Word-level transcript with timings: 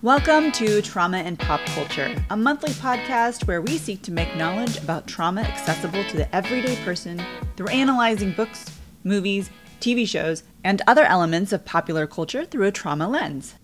Welcome 0.00 0.52
to 0.52 0.80
Trauma 0.80 1.16
and 1.16 1.36
Pop 1.36 1.58
Culture, 1.66 2.14
a 2.30 2.36
monthly 2.36 2.70
podcast 2.74 3.48
where 3.48 3.60
we 3.60 3.78
seek 3.78 4.00
to 4.02 4.12
make 4.12 4.36
knowledge 4.36 4.76
about 4.78 5.08
trauma 5.08 5.40
accessible 5.40 6.04
to 6.04 6.16
the 6.16 6.32
everyday 6.32 6.76
person 6.84 7.20
through 7.56 7.66
analyzing 7.66 8.30
books, 8.30 8.78
movies, 9.02 9.50
TV 9.80 10.06
shows, 10.06 10.44
and 10.62 10.82
other 10.86 11.02
elements 11.02 11.52
of 11.52 11.64
popular 11.64 12.06
culture 12.06 12.44
through 12.44 12.68
a 12.68 12.70
trauma 12.70 13.08
lens. 13.08 13.56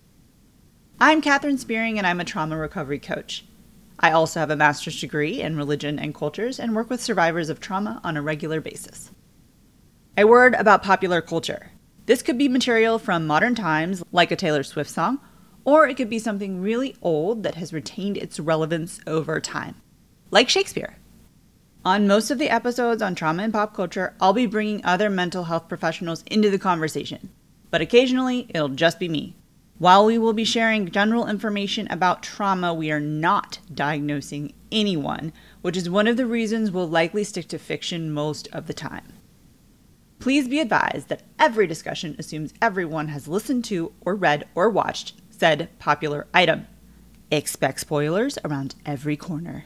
I'm 0.99 1.21
Katherine 1.21 1.57
Spearing, 1.57 1.97
and 1.97 2.05
I'm 2.05 2.19
a 2.19 2.25
trauma 2.25 2.57
recovery 2.57 2.99
coach. 2.99 3.45
I 4.01 4.11
also 4.11 4.41
have 4.41 4.51
a 4.51 4.57
master's 4.57 4.99
degree 4.99 5.39
in 5.39 5.55
religion 5.55 5.97
and 5.97 6.13
cultures 6.13 6.59
and 6.59 6.75
work 6.75 6.89
with 6.89 7.01
survivors 7.01 7.47
of 7.47 7.61
trauma 7.61 8.01
on 8.03 8.17
a 8.17 8.21
regular 8.21 8.59
basis. 8.59 9.09
A 10.17 10.25
word 10.25 10.53
about 10.55 10.83
popular 10.83 11.21
culture. 11.21 11.71
This 12.07 12.21
could 12.21 12.37
be 12.37 12.49
material 12.49 12.99
from 12.99 13.25
modern 13.25 13.55
times, 13.55 14.03
like 14.11 14.31
a 14.31 14.35
Taylor 14.35 14.63
Swift 14.63 14.89
song, 14.89 15.21
or 15.65 15.87
it 15.87 15.97
could 15.97 16.09
be 16.09 16.19
something 16.19 16.61
really 16.61 16.95
old 17.01 17.43
that 17.43 17.55
has 17.55 17.73
retained 17.73 18.15
its 18.15 18.39
relevance 18.39 19.01
over 19.05 19.41
time, 19.41 19.81
like 20.31 20.47
Shakespeare. 20.47 20.95
On 21.83 22.07
most 22.07 22.31
of 22.31 22.39
the 22.39 22.49
episodes 22.49 23.01
on 23.01 23.13
trauma 23.13 23.43
and 23.43 23.53
pop 23.53 23.75
culture, 23.75 24.15
I'll 24.21 24.33
be 24.33 24.45
bringing 24.45 24.83
other 24.85 25.09
mental 25.09 25.43
health 25.43 25.67
professionals 25.67 26.23
into 26.27 26.49
the 26.49 26.57
conversation, 26.57 27.29
but 27.69 27.81
occasionally 27.81 28.47
it'll 28.49 28.69
just 28.69 28.99
be 28.99 29.09
me. 29.09 29.35
While 29.77 30.05
we 30.05 30.17
will 30.17 30.33
be 30.33 30.45
sharing 30.45 30.89
general 30.89 31.27
information 31.27 31.87
about 31.91 32.23
trauma, 32.23 32.73
we 32.73 32.91
are 32.91 32.99
not 33.01 33.59
diagnosing 33.73 34.53
anyone, 34.71 35.33
which 35.61 35.75
is 35.75 35.89
one 35.89 36.07
of 36.07 36.15
the 36.15 36.25
reasons 36.25 36.71
we'll 36.71 36.87
likely 36.87 37.23
stick 37.25 37.49
to 37.49 37.59
fiction 37.59 38.09
most 38.09 38.47
of 38.53 38.67
the 38.67 38.73
time. 38.73 39.13
Please 40.19 40.47
be 40.47 40.61
advised 40.61 41.09
that 41.09 41.23
every 41.37 41.67
discussion 41.67 42.15
assumes 42.17 42.53
everyone 42.61 43.09
has 43.09 43.27
listened 43.27 43.65
to 43.65 43.91
or 44.01 44.15
read 44.15 44.47
or 44.55 44.69
watched 44.69 45.13
said 45.37 45.69
popular 45.79 46.27
item. 46.33 46.67
Expect 47.31 47.79
spoilers 47.79 48.37
around 48.43 48.75
every 48.85 49.17
corner. 49.17 49.65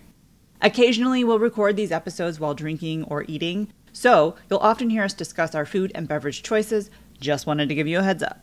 Occasionally, 0.62 1.24
we'll 1.24 1.40
record 1.40 1.76
these 1.76 1.92
episodes 1.92 2.40
while 2.40 2.54
drinking 2.54 3.04
or 3.06 3.26
eating, 3.28 3.72
so 3.94 4.36
you'll 4.50 4.60
often 4.60 4.90
hear 4.90 5.04
us 5.04 5.14
discuss 5.14 5.56
our 5.56 5.66
food 5.66 5.92
and 5.96 6.08
beverage 6.08 6.44
choices. 6.44 6.90
Just 7.20 7.46
wanted 7.46 7.70
to 7.70 7.76
give 7.76 7.88
you 7.88 8.00
a 8.00 8.04
heads 8.04 8.24
up. 8.24 8.42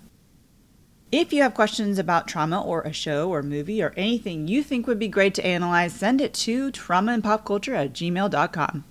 If 1.12 1.32
you 1.32 1.42
have 1.42 1.54
questions 1.54 1.98
about 1.98 2.26
trauma 2.26 2.60
or 2.60 2.82
a 2.82 2.92
show 2.92 3.30
or 3.30 3.42
movie 3.42 3.80
or 3.80 3.94
anything 3.96 4.48
you 4.48 4.62
think 4.62 4.86
would 4.86 4.98
be 4.98 5.08
great 5.08 5.34
to 5.34 5.46
analyze, 5.46 5.94
send 5.94 6.20
it 6.20 6.34
to 6.34 6.72
traumaandpopculture 6.72 7.76
at 7.76 7.92
gmail.com. 7.92 8.84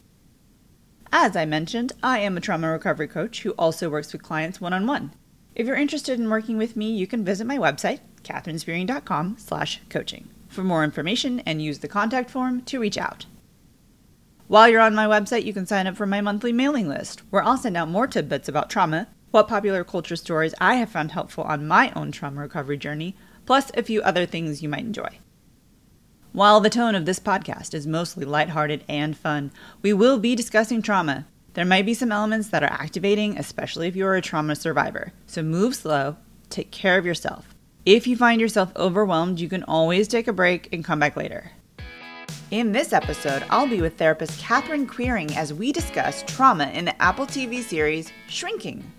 As 1.11 1.36
I 1.36 1.45
mentioned, 1.45 1.92
I 2.02 2.20
am 2.20 2.38
a 2.38 2.42
trauma 2.42 2.72
recovery 2.72 3.08
coach 3.08 3.42
who 3.44 3.52
also 3.52 3.89
works 3.89 4.11
with 4.14 4.23
clients 4.23 4.61
one 4.61 4.73
on 4.73 4.88
one. 4.88 5.11
If 5.56 5.66
you're 5.66 5.78
interested 5.78 6.20
in 6.20 6.30
working 6.30 6.58
with 6.58 6.75
me, 6.75 6.92
you 6.92 7.08
can 7.08 7.23
visit 7.23 7.48
my 7.48 7.58
website, 7.58 8.02
katherinespearing.com 8.23 9.38
slash 9.39 9.80
coaching 9.89 10.28
for 10.50 10.64
more 10.64 10.84
information 10.84 11.39
and 11.42 11.61
use 11.61 11.80
the 11.80 11.88
contact 11.88 12.30
form 12.30 12.61
to 12.64 12.80
reach 12.80 12.98
out. 12.98 13.25
While 14.48 14.67
you're 14.67 14.81
on 14.81 14.94
my 14.94 15.06
website, 15.06 15.45
you 15.45 15.53
can 15.53 15.66
sign 15.66 15.88
up 15.88 15.95
for 15.95 16.06
my 16.06 16.22
monthly 16.22 16.52
mailing 16.52 16.89
list, 16.89 17.22
where 17.30 17.42
I'll 17.42 17.58
send 17.58 17.78
out 17.78 17.89
more 17.89 18.06
tidbits 18.06 18.50
about 18.50 18.70
trauma, 18.70 19.08
what 19.31 19.48
popular 19.48 19.83
culture 19.83 20.16
stories 20.17 20.53
I 20.59 20.76
have 20.76 20.89
found 20.89 21.14
helpful 21.14 21.45
on 21.45 21.67
my 21.67 21.92
own 21.95 22.11
trauma 22.11 22.42
recovery 22.42 22.78
journey, 22.78 23.16
plus 23.45 23.72
a 23.76 23.83
few 23.83 24.02
other 24.02 24.26
things 24.26 24.61
you 24.61 24.70
might 24.70 24.86
enjoy. 24.86 25.20
While 26.31 26.59
the 26.59 26.70
tone 26.70 26.95
of 26.95 27.06
this 27.06 27.20
podcast 27.20 27.73
is 27.73 27.88
mostly 27.88 28.26
lighthearted 28.26 28.83
and 28.89 29.17
fun, 29.17 29.52
we 29.81 29.94
will 29.94 30.20
be 30.20 30.36
discussing 30.36 30.81
trauma. 30.81 31.26
There 31.56 31.64
might 31.64 31.86
be 31.86 31.94
some 31.94 32.11
elements 32.11 32.50
that 32.50 32.64
are 32.64 32.72
activating, 32.72 33.38
especially 33.38 33.88
if 33.88 33.95
you're 33.95 34.16
a 34.16 34.22
trauma 34.22 34.58
survivor. 34.58 35.14
So 35.25 35.42
move 35.42 35.73
slow, 35.73 36.17
take 36.50 36.70
care 36.70 36.98
of 36.98 37.06
yourself. 37.06 37.56
If 37.86 38.08
you 38.08 38.17
find 38.17 38.42
yourself 38.42 38.75
overwhelmed, 38.75 39.39
you 39.39 39.48
can 39.48 39.64
always 39.64 40.09
take 40.09 40.28
a 40.28 40.33
break 40.33 40.67
and 40.73 40.83
come 40.83 41.00
back 41.00 41.16
later. 41.16 41.52
In 42.52 42.73
this 42.73 42.92
episode, 42.92 43.45
I'll 43.50 43.70
be 43.70 43.80
with 43.80 43.98
therapist 43.98 44.38
Catherine 44.38 44.86
Quiring 44.86 45.33
as 45.38 45.53
we 45.53 45.71
discuss 45.71 46.23
trauma 46.27 46.66
in 46.67 46.83
the 46.83 47.02
Apple 47.02 47.26
TV 47.26 47.64
series 47.64 48.11
Shrinking. 48.27 48.92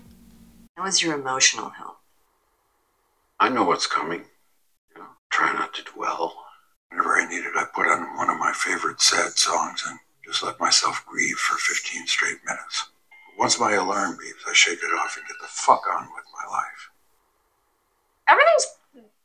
How 0.75 0.83
was 0.83 1.03
your 1.03 1.13
emotional 1.13 1.69
health? 1.69 1.97
I 3.39 3.49
know 3.49 3.65
what's 3.65 3.85
coming. 3.85 4.23
You 4.95 5.01
know, 5.01 5.07
try 5.29 5.53
not 5.53 5.75
to 5.75 5.83
dwell. 5.83 6.43
Whenever 6.89 7.17
I 7.17 7.29
need 7.29 7.45
it, 7.45 7.55
I 7.55 7.65
put 7.75 7.85
on 7.85 8.17
one 8.17 8.31
of 8.31 8.39
my 8.39 8.51
favorite 8.55 8.99
sad 8.99 9.33
songs 9.33 9.83
and 9.87 9.99
just 10.27 10.43
let 10.43 10.59
myself 10.59 11.05
grieve 11.05 11.37
for 11.37 11.57
15 11.57 12.05
straight 12.05 12.39
minutes. 12.45 12.89
Once 13.39 13.59
my 13.59 13.73
alarm 13.73 14.17
beeps, 14.17 14.49
I 14.49 14.53
shake 14.53 14.79
it 14.83 14.93
off 14.99 15.15
and 15.17 15.25
get 15.25 15.37
the 15.39 15.47
fuck 15.47 15.83
on 15.89 16.03
with 16.03 16.25
my 16.33 16.51
life. 16.51 16.91
Everything's 18.27 18.67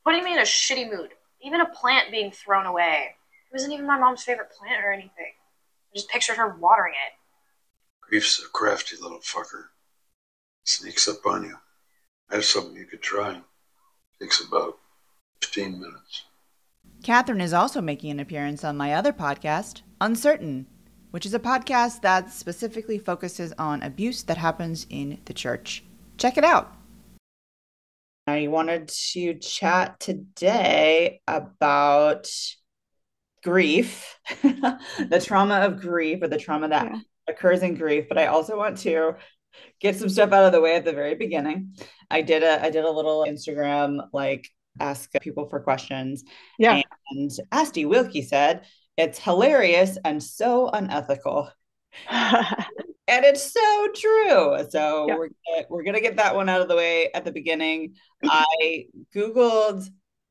putting 0.04 0.22
me 0.22 0.34
in 0.34 0.38
a 0.38 0.42
shitty 0.42 0.90
mood. 0.90 1.10
Even 1.42 1.60
a 1.60 1.68
plant 1.70 2.12
being 2.12 2.30
thrown 2.30 2.66
away. 2.66 3.16
It 3.50 3.54
wasn't 3.54 3.72
even 3.72 3.86
my 3.86 3.98
mom's 3.98 4.22
favorite 4.22 4.52
plant 4.52 4.84
or 4.84 4.92
anything. 4.92 5.32
I 5.92 5.96
just 5.96 6.08
pictured 6.08 6.36
her 6.36 6.56
watering 6.56 6.94
it. 6.94 7.18
Grief's 8.00 8.44
a 8.44 8.48
crafty 8.48 8.96
little 9.00 9.18
fucker. 9.18 9.64
Sneaks 10.64 11.08
up 11.08 11.26
on 11.26 11.42
you. 11.42 11.56
I 12.30 12.36
have 12.36 12.44
something 12.44 12.76
you 12.76 12.86
could 12.86 13.02
try. 13.02 13.32
It 13.32 13.42
Takes 14.20 14.46
about 14.46 14.78
15 15.40 15.80
minutes. 15.80 16.24
Catherine 17.02 17.40
is 17.40 17.52
also 17.52 17.80
making 17.80 18.12
an 18.12 18.20
appearance 18.20 18.62
on 18.62 18.76
my 18.76 18.94
other 18.94 19.12
podcast, 19.12 19.82
Uncertain, 20.00 20.66
which 21.12 21.24
is 21.24 21.34
a 21.34 21.38
podcast 21.38 22.00
that 22.00 22.32
specifically 22.32 22.98
focuses 22.98 23.52
on 23.58 23.82
abuse 23.82 24.24
that 24.24 24.38
happens 24.38 24.86
in 24.90 25.18
the 25.26 25.32
church. 25.32 25.84
Check 26.18 26.36
it 26.36 26.44
out. 26.44 26.74
I 28.26 28.48
wanted 28.48 28.88
to 29.12 29.34
chat 29.34 30.00
today 30.00 31.20
about 31.26 32.30
grief, 33.44 34.18
the 34.42 35.22
trauma 35.24 35.60
of 35.60 35.80
grief, 35.80 36.22
or 36.22 36.28
the 36.28 36.38
trauma 36.38 36.68
that 36.68 36.86
yeah. 36.86 37.00
occurs 37.28 37.62
in 37.62 37.74
grief. 37.74 38.06
But 38.08 38.18
I 38.18 38.26
also 38.26 38.56
want 38.56 38.78
to 38.78 39.16
get 39.80 39.96
some 39.96 40.08
stuff 40.08 40.32
out 40.32 40.44
of 40.44 40.52
the 40.52 40.60
way 40.60 40.76
at 40.76 40.84
the 40.84 40.92
very 40.92 41.14
beginning. 41.14 41.74
I 42.10 42.22
did 42.22 42.42
a 42.42 42.64
I 42.64 42.70
did 42.70 42.84
a 42.84 42.90
little 42.90 43.26
Instagram 43.28 44.06
like 44.12 44.48
ask 44.80 45.10
people 45.20 45.48
for 45.48 45.60
questions. 45.60 46.24
Yeah. 46.58 46.80
And 47.10 47.30
Asti 47.50 47.84
Wilkie 47.84 48.22
said, 48.22 48.64
it's 49.02 49.18
hilarious 49.18 49.98
and 50.04 50.22
so 50.22 50.68
unethical. 50.68 51.50
and 52.10 52.44
it's 53.08 53.52
so 53.52 53.88
true. 53.94 54.70
So 54.70 55.06
we're 55.08 55.28
gonna, 55.28 55.66
we're 55.68 55.82
gonna 55.82 56.00
get 56.00 56.16
that 56.16 56.34
one 56.34 56.48
out 56.48 56.60
of 56.60 56.68
the 56.68 56.76
way 56.76 57.10
at 57.12 57.24
the 57.24 57.32
beginning. 57.32 57.94
I 58.24 58.86
googled 59.14 59.88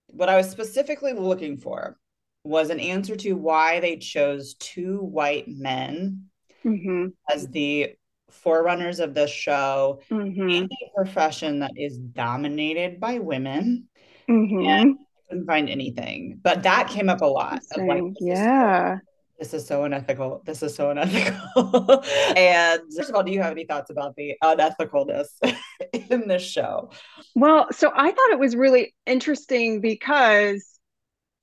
what 0.07 0.29
I 0.29 0.37
was 0.37 0.49
specifically 0.49 1.13
looking 1.13 1.57
for 1.57 1.97
was 2.43 2.69
an 2.69 2.79
answer 2.79 3.15
to 3.15 3.33
why 3.33 3.79
they 3.79 3.97
chose 3.97 4.55
two 4.55 4.99
white 4.99 5.47
men 5.47 6.25
mm-hmm. 6.65 7.07
as 7.29 7.47
the 7.49 7.93
forerunners 8.29 8.99
of 8.99 9.13
this 9.13 9.29
show 9.29 10.01
mm-hmm. 10.09 10.49
in 10.49 10.63
a 10.63 10.95
profession 10.95 11.59
that 11.59 11.73
is 11.75 11.97
dominated 11.97 12.99
by 12.99 13.19
women. 13.19 13.87
Mm-hmm. 14.29 14.65
And 14.65 14.97
couldn't 15.31 15.47
find 15.47 15.69
anything, 15.69 16.39
but 16.43 16.63
that 16.63 16.87
came 16.89 17.09
up 17.09 17.21
a 17.21 17.25
lot. 17.25 17.61
Of 17.75 17.85
like, 17.85 18.03
yeah 18.19 18.99
this 19.41 19.55
is 19.55 19.65
so 19.65 19.85
unethical. 19.85 20.43
This 20.45 20.61
is 20.61 20.75
so 20.75 20.91
unethical. 20.91 22.03
and 22.37 22.81
first 22.95 23.09
of 23.09 23.15
all, 23.15 23.23
do 23.23 23.31
you 23.31 23.41
have 23.41 23.51
any 23.51 23.65
thoughts 23.65 23.89
about 23.89 24.15
the 24.15 24.35
unethicalness 24.43 25.29
in 25.93 26.27
this 26.27 26.43
show? 26.43 26.91
Well, 27.33 27.67
so 27.71 27.91
I 27.93 28.11
thought 28.11 28.29
it 28.29 28.37
was 28.37 28.55
really 28.55 28.93
interesting 29.07 29.81
because, 29.81 30.63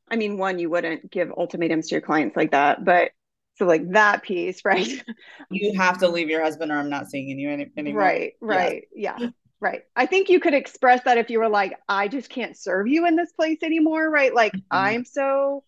I 0.09 0.15
mean, 0.15 0.39
one, 0.39 0.61
you 0.61 0.71
wouldn't 0.71 1.11
give 1.11 1.33
ultimatums 1.37 1.89
to 1.89 1.97
your 1.97 2.01
clients 2.01 2.37
like 2.37 2.53
that, 2.53 2.85
but 2.85 3.11
so 3.57 3.67
like 3.67 3.91
that 3.91 4.23
piece, 4.23 4.61
right? 4.65 5.03
You 5.51 5.77
have 5.77 5.99
to 5.99 6.09
leave 6.09 6.29
your 6.29 6.45
husband, 6.45 6.71
or 6.71 6.77
I'm 6.77 6.91
not 6.91 7.09
seeing 7.09 7.37
you 7.37 7.51
any, 7.51 7.73
anymore. 7.77 8.01
Right, 8.01 8.33
right, 8.41 8.85
yeah. 8.95 9.19
Right. 9.61 9.83
I 9.97 10.07
think 10.07 10.29
you 10.29 10.39
could 10.39 10.55
express 10.55 11.03
that 11.05 11.19
if 11.19 11.31
you 11.31 11.41
were 11.41 11.49
like, 11.49 11.75
I 11.89 12.07
just 12.07 12.29
can't 12.29 12.57
serve 12.57 12.87
you 12.87 13.07
in 13.07 13.17
this 13.17 13.33
place 13.33 13.59
anymore, 13.63 14.09
right? 14.09 14.33
Like, 14.33 14.53
mm-hmm. 14.53 14.63
I'm 14.71 15.05
so 15.05 15.65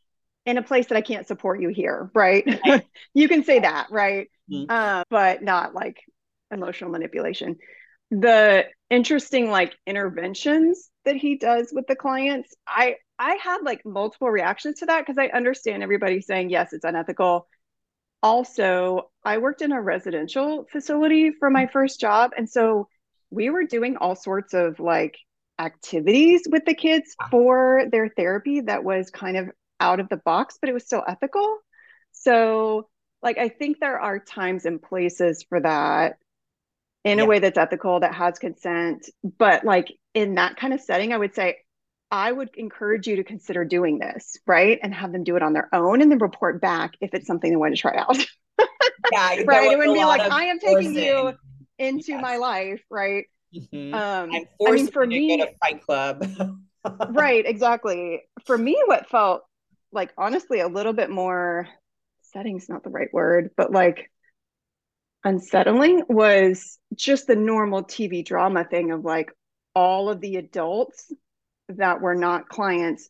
in 0.46 0.58
a 0.58 0.62
place 0.62 0.86
that 0.86 0.96
I 0.96 1.00
can't 1.00 1.26
support 1.26 1.60
you 1.60 1.68
here, 1.68 2.10
right? 2.14 2.44
right. 2.66 2.86
you 3.14 3.28
can 3.28 3.42
say 3.44 3.60
that, 3.60 3.88
right? 3.90 4.28
Mm-hmm. 4.50 4.70
Uh, 4.70 5.02
but 5.10 5.42
not 5.42 5.74
like 5.74 6.02
emotional 6.50 6.90
manipulation. 6.90 7.56
The 8.10 8.66
interesting 8.90 9.50
like 9.50 9.74
interventions 9.86 10.88
that 11.04 11.16
he 11.16 11.36
does 11.36 11.70
with 11.72 11.86
the 11.86 11.96
clients, 11.96 12.54
I 12.66 12.96
I 13.18 13.38
had 13.42 13.58
like 13.62 13.84
multiple 13.84 14.30
reactions 14.30 14.80
to 14.80 14.86
that 14.86 15.00
because 15.00 15.18
I 15.18 15.28
understand 15.28 15.82
everybody 15.82 16.20
saying 16.20 16.50
yes, 16.50 16.72
it's 16.72 16.84
unethical. 16.84 17.46
Also, 18.22 19.10
I 19.24 19.38
worked 19.38 19.62
in 19.62 19.72
a 19.72 19.80
residential 19.80 20.66
facility 20.70 21.30
for 21.38 21.50
my 21.50 21.66
first 21.66 22.00
job, 22.00 22.32
and 22.36 22.48
so 22.48 22.88
we 23.30 23.50
were 23.50 23.64
doing 23.64 23.96
all 23.96 24.16
sorts 24.16 24.54
of 24.54 24.80
like 24.80 25.16
activities 25.58 26.42
with 26.50 26.64
the 26.64 26.74
kids 26.74 27.14
for 27.30 27.84
their 27.90 28.08
therapy 28.08 28.62
that 28.62 28.82
was 28.82 29.10
kind 29.10 29.36
of 29.36 29.50
out 29.78 30.00
of 30.00 30.08
the 30.08 30.16
box, 30.16 30.58
but 30.60 30.70
it 30.70 30.72
was 30.72 30.84
still 30.84 31.04
ethical. 31.06 31.58
So, 32.12 32.88
like, 33.22 33.38
I 33.38 33.48
think 33.48 33.78
there 33.78 34.00
are 34.00 34.18
times 34.18 34.66
and 34.66 34.80
places 34.80 35.44
for 35.48 35.60
that 35.60 36.16
in 37.04 37.18
yeah. 37.18 37.24
a 37.24 37.26
way 37.26 37.38
that's 37.38 37.58
ethical, 37.58 38.00
that 38.00 38.14
has 38.14 38.38
consent. 38.38 39.08
But, 39.38 39.64
like, 39.64 39.92
in 40.14 40.34
that 40.34 40.56
kind 40.56 40.72
of 40.72 40.80
setting, 40.80 41.12
I 41.12 41.18
would 41.18 41.34
say, 41.34 41.58
I 42.10 42.32
would 42.32 42.50
encourage 42.54 43.06
you 43.06 43.16
to 43.16 43.24
consider 43.24 43.64
doing 43.64 43.98
this, 43.98 44.36
right? 44.46 44.78
And 44.82 44.92
have 44.92 45.12
them 45.12 45.24
do 45.24 45.36
it 45.36 45.42
on 45.42 45.52
their 45.52 45.68
own 45.72 46.02
and 46.02 46.10
then 46.10 46.18
report 46.18 46.60
back 46.60 46.94
if 47.00 47.14
it's 47.14 47.26
something 47.26 47.50
they 47.50 47.56
want 47.56 47.74
to 47.74 47.80
try 47.80 47.96
out. 47.96 48.16
Yeah, 49.12 49.42
right. 49.46 49.72
It 49.72 49.78
wouldn't 49.78 49.96
be 49.96 50.04
like, 50.04 50.20
I 50.20 50.44
am 50.44 50.58
taking 50.60 50.94
you 50.94 51.32
into 51.80 52.12
yes. 52.12 52.22
my 52.22 52.36
life, 52.36 52.82
right? 52.90 53.24
Mm-hmm. 53.54 53.94
Um, 53.94 54.30
I'm 54.30 54.44
I 54.66 54.70
mean, 54.72 54.86
for 54.88 55.04
me, 55.04 55.38
to 55.38 55.48
Fight 55.60 55.84
Club. 55.84 56.24
right, 57.10 57.44
exactly. 57.44 58.22
For 58.44 58.56
me, 58.56 58.80
what 58.86 59.08
felt 59.08 59.42
like 59.92 60.12
honestly 60.16 60.60
a 60.60 60.68
little 60.68 60.92
bit 60.92 61.10
more 61.10 61.66
setting's 62.22 62.68
not 62.68 62.84
the 62.84 62.90
right 62.90 63.12
word, 63.12 63.50
but 63.56 63.72
like 63.72 64.10
unsettling 65.24 66.04
was 66.08 66.78
just 66.94 67.26
the 67.26 67.36
normal 67.36 67.82
TV 67.82 68.24
drama 68.24 68.64
thing 68.64 68.92
of 68.92 69.04
like 69.04 69.32
all 69.74 70.08
of 70.08 70.20
the 70.20 70.36
adults 70.36 71.12
that 71.68 72.00
were 72.00 72.14
not 72.14 72.48
clients 72.48 73.08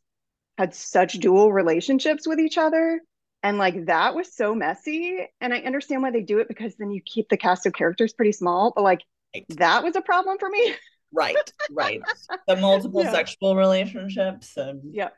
had 0.58 0.74
such 0.74 1.14
dual 1.14 1.52
relationships 1.52 2.26
with 2.26 2.38
each 2.38 2.58
other. 2.58 3.00
And 3.42 3.58
like 3.58 3.86
that 3.86 4.14
was 4.14 4.34
so 4.34 4.54
messy. 4.54 5.26
And 5.40 5.54
I 5.54 5.58
understand 5.60 6.02
why 6.02 6.10
they 6.10 6.22
do 6.22 6.38
it 6.38 6.48
because 6.48 6.74
then 6.76 6.90
you 6.90 7.00
keep 7.04 7.28
the 7.28 7.36
cast 7.36 7.66
of 7.66 7.72
characters 7.72 8.12
pretty 8.12 8.32
small, 8.32 8.72
but 8.74 8.82
like 8.82 9.00
right. 9.34 9.44
that 9.50 9.82
was 9.82 9.96
a 9.96 10.02
problem 10.02 10.38
for 10.38 10.48
me. 10.50 10.74
right, 11.12 11.52
right. 11.70 12.00
The 12.46 12.56
multiple 12.60 13.02
yeah. 13.02 13.12
sexual 13.12 13.56
relationships. 13.56 14.56
And 14.56 14.82
yeah. 14.92 15.08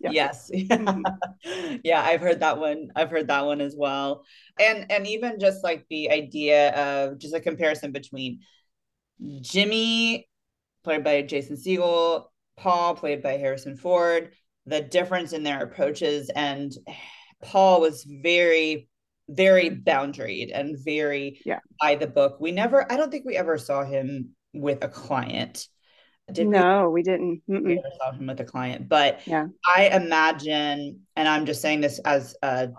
Yeah. 0.00 0.10
Yes. 0.10 0.50
Mm-hmm. 0.52 1.78
yeah, 1.84 2.02
I've 2.02 2.20
heard 2.20 2.40
that 2.40 2.58
one. 2.58 2.88
I've 2.96 3.10
heard 3.10 3.28
that 3.28 3.46
one 3.46 3.60
as 3.60 3.74
well. 3.76 4.24
And 4.58 4.90
and 4.90 5.06
even 5.06 5.38
just 5.38 5.62
like 5.62 5.86
the 5.88 6.10
idea 6.10 6.74
of 6.74 7.18
just 7.18 7.34
a 7.34 7.40
comparison 7.40 7.92
between 7.92 8.40
Jimmy 9.40 10.28
played 10.82 11.04
by 11.04 11.22
Jason 11.22 11.56
Segel, 11.56 12.26
Paul 12.56 12.94
played 12.94 13.22
by 13.22 13.32
Harrison 13.32 13.76
Ford, 13.76 14.32
the 14.66 14.80
difference 14.80 15.32
in 15.32 15.42
their 15.42 15.62
approaches 15.62 16.30
and 16.34 16.72
Paul 17.44 17.80
was 17.80 18.04
very 18.04 18.88
very 19.28 19.70
mm-hmm. 19.70 19.88
boundaried 19.88 20.50
and 20.52 20.76
very 20.84 21.40
yeah. 21.46 21.60
by 21.80 21.94
the 21.94 22.06
book. 22.06 22.38
We 22.40 22.52
never 22.52 22.90
I 22.90 22.96
don't 22.96 23.10
think 23.10 23.24
we 23.24 23.36
ever 23.36 23.58
saw 23.58 23.84
him 23.84 24.30
with 24.52 24.84
a 24.84 24.88
client. 24.88 25.66
Did 26.32 26.48
no, 26.48 26.88
we, 26.88 27.00
we 27.00 27.02
didn't. 27.02 27.42
We 27.46 27.82
saw 27.98 28.12
him 28.12 28.26
with 28.26 28.40
a 28.40 28.44
client, 28.44 28.88
but 28.88 29.20
yeah, 29.26 29.46
I 29.76 29.88
imagine, 29.88 31.00
and 31.16 31.28
I'm 31.28 31.44
just 31.44 31.60
saying 31.60 31.82
this 31.82 31.98
as 31.98 32.34
a 32.42 32.70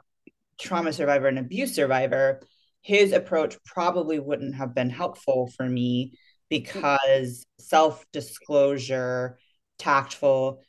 trauma 0.59 0.91
survivor 0.91 1.27
and 1.27 1.37
abuse 1.37 1.75
survivor, 1.75 2.41
his 2.81 3.11
approach 3.11 3.57
probably 3.63 4.19
wouldn't 4.19 4.55
have 4.55 4.73
been 4.73 4.89
helpful 4.89 5.51
for 5.55 5.67
me 5.67 6.07
mm-hmm. 6.07 6.15
because 6.49 7.45
self 7.59 8.03
disclosure, 8.11 9.37
tactful, 9.77 10.61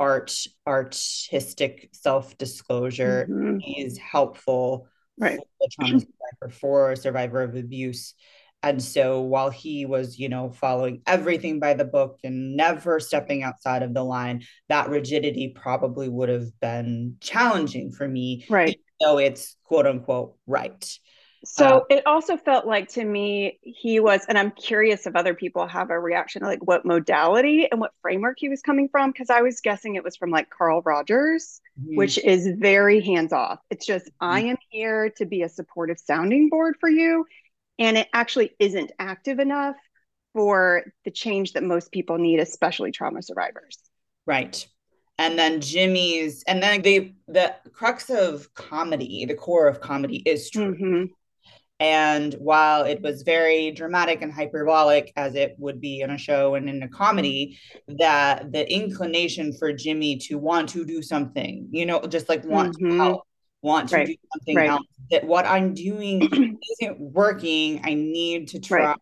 art, 0.00 0.36
artistic 0.66 1.90
self 1.92 2.36
disclosure 2.38 3.26
mm-hmm. 3.30 3.58
is 3.78 3.98
helpful 3.98 4.88
right. 5.18 5.38
for 5.38 5.46
the 5.60 5.70
trauma 5.72 6.00
survivor, 6.00 6.52
for 6.52 6.92
a 6.92 6.96
survivor 6.96 7.42
of 7.42 7.54
abuse 7.56 8.14
and 8.64 8.82
so 8.82 9.20
while 9.20 9.50
he 9.50 9.84
was 9.84 10.18
you 10.18 10.28
know 10.28 10.50
following 10.50 11.02
everything 11.06 11.60
by 11.60 11.74
the 11.74 11.84
book 11.84 12.18
and 12.24 12.56
never 12.56 12.98
stepping 12.98 13.42
outside 13.42 13.82
of 13.82 13.92
the 13.94 14.02
line 14.02 14.42
that 14.68 14.88
rigidity 14.88 15.48
probably 15.54 16.08
would 16.08 16.28
have 16.28 16.48
been 16.60 17.16
challenging 17.20 17.92
for 17.92 18.08
me 18.08 18.44
right 18.48 18.80
so 19.00 19.18
it's 19.18 19.56
quote 19.64 19.86
unquote 19.86 20.36
right 20.46 20.98
so 21.44 21.64
uh, 21.64 21.80
it 21.90 22.06
also 22.06 22.36
felt 22.36 22.66
like 22.66 22.88
to 22.88 23.04
me 23.04 23.58
he 23.62 24.00
was 24.00 24.24
and 24.28 24.38
i'm 24.38 24.50
curious 24.52 25.06
if 25.06 25.14
other 25.14 25.34
people 25.34 25.66
have 25.66 25.90
a 25.90 25.98
reaction 25.98 26.42
to 26.42 26.48
like 26.48 26.64
what 26.66 26.84
modality 26.84 27.68
and 27.70 27.80
what 27.80 27.92
framework 28.02 28.36
he 28.38 28.48
was 28.48 28.62
coming 28.62 28.88
from 28.88 29.10
because 29.10 29.30
i 29.30 29.40
was 29.40 29.60
guessing 29.60 29.94
it 29.94 30.04
was 30.04 30.16
from 30.16 30.30
like 30.30 30.48
carl 30.50 30.82
rogers 30.84 31.60
mm-hmm. 31.80 31.96
which 31.96 32.18
is 32.18 32.48
very 32.58 33.00
hands 33.00 33.32
off 33.32 33.58
it's 33.70 33.86
just 33.86 34.06
mm-hmm. 34.06 34.26
i 34.26 34.40
am 34.40 34.56
here 34.70 35.10
to 35.10 35.26
be 35.26 35.42
a 35.42 35.48
supportive 35.48 35.98
sounding 35.98 36.48
board 36.48 36.74
for 36.80 36.88
you 36.88 37.24
and 37.78 37.98
it 37.98 38.08
actually 38.12 38.54
isn't 38.58 38.92
active 38.98 39.38
enough 39.38 39.76
for 40.32 40.84
the 41.04 41.10
change 41.10 41.52
that 41.52 41.62
most 41.62 41.92
people 41.92 42.18
need 42.18 42.40
especially 42.40 42.90
trauma 42.90 43.22
survivors 43.22 43.78
right 44.26 44.66
and 45.18 45.38
then 45.38 45.60
jimmy's 45.60 46.42
and 46.44 46.62
then 46.62 46.82
the 46.82 47.12
the 47.28 47.54
crux 47.72 48.10
of 48.10 48.52
comedy 48.54 49.24
the 49.26 49.34
core 49.34 49.68
of 49.68 49.80
comedy 49.80 50.16
is 50.26 50.50
truth 50.50 50.76
mm-hmm. 50.76 51.04
And 51.80 52.34
while 52.34 52.84
it 52.84 53.00
was 53.02 53.22
very 53.22 53.72
dramatic 53.72 54.22
and 54.22 54.32
hyperbolic 54.32 55.12
as 55.16 55.34
it 55.34 55.56
would 55.58 55.80
be 55.80 56.00
in 56.00 56.10
a 56.10 56.18
show 56.18 56.54
and 56.54 56.68
in 56.68 56.82
a 56.82 56.88
comedy 56.88 57.58
that 57.88 58.52
the 58.52 58.72
inclination 58.72 59.52
for 59.52 59.72
jimmy 59.72 60.16
to 60.16 60.38
want 60.38 60.68
to 60.68 60.84
do 60.84 61.02
something 61.02 61.68
you 61.70 61.84
know 61.84 62.00
just 62.02 62.28
like 62.28 62.44
want 62.44 62.76
mm-hmm. 62.76 62.90
to 62.90 62.96
help 62.96 63.22
want 63.62 63.88
to 63.88 63.96
right. 63.96 64.06
do 64.06 64.14
something 64.34 64.56
right. 64.56 64.70
else 64.70 64.86
that 65.10 65.24
what 65.26 65.46
i'm 65.46 65.74
doing 65.74 66.22
isn't 66.80 67.00
working 67.00 67.80
i 67.84 67.94
need 67.94 68.46
to 68.46 68.60
try 68.60 68.84
right. 68.84 68.98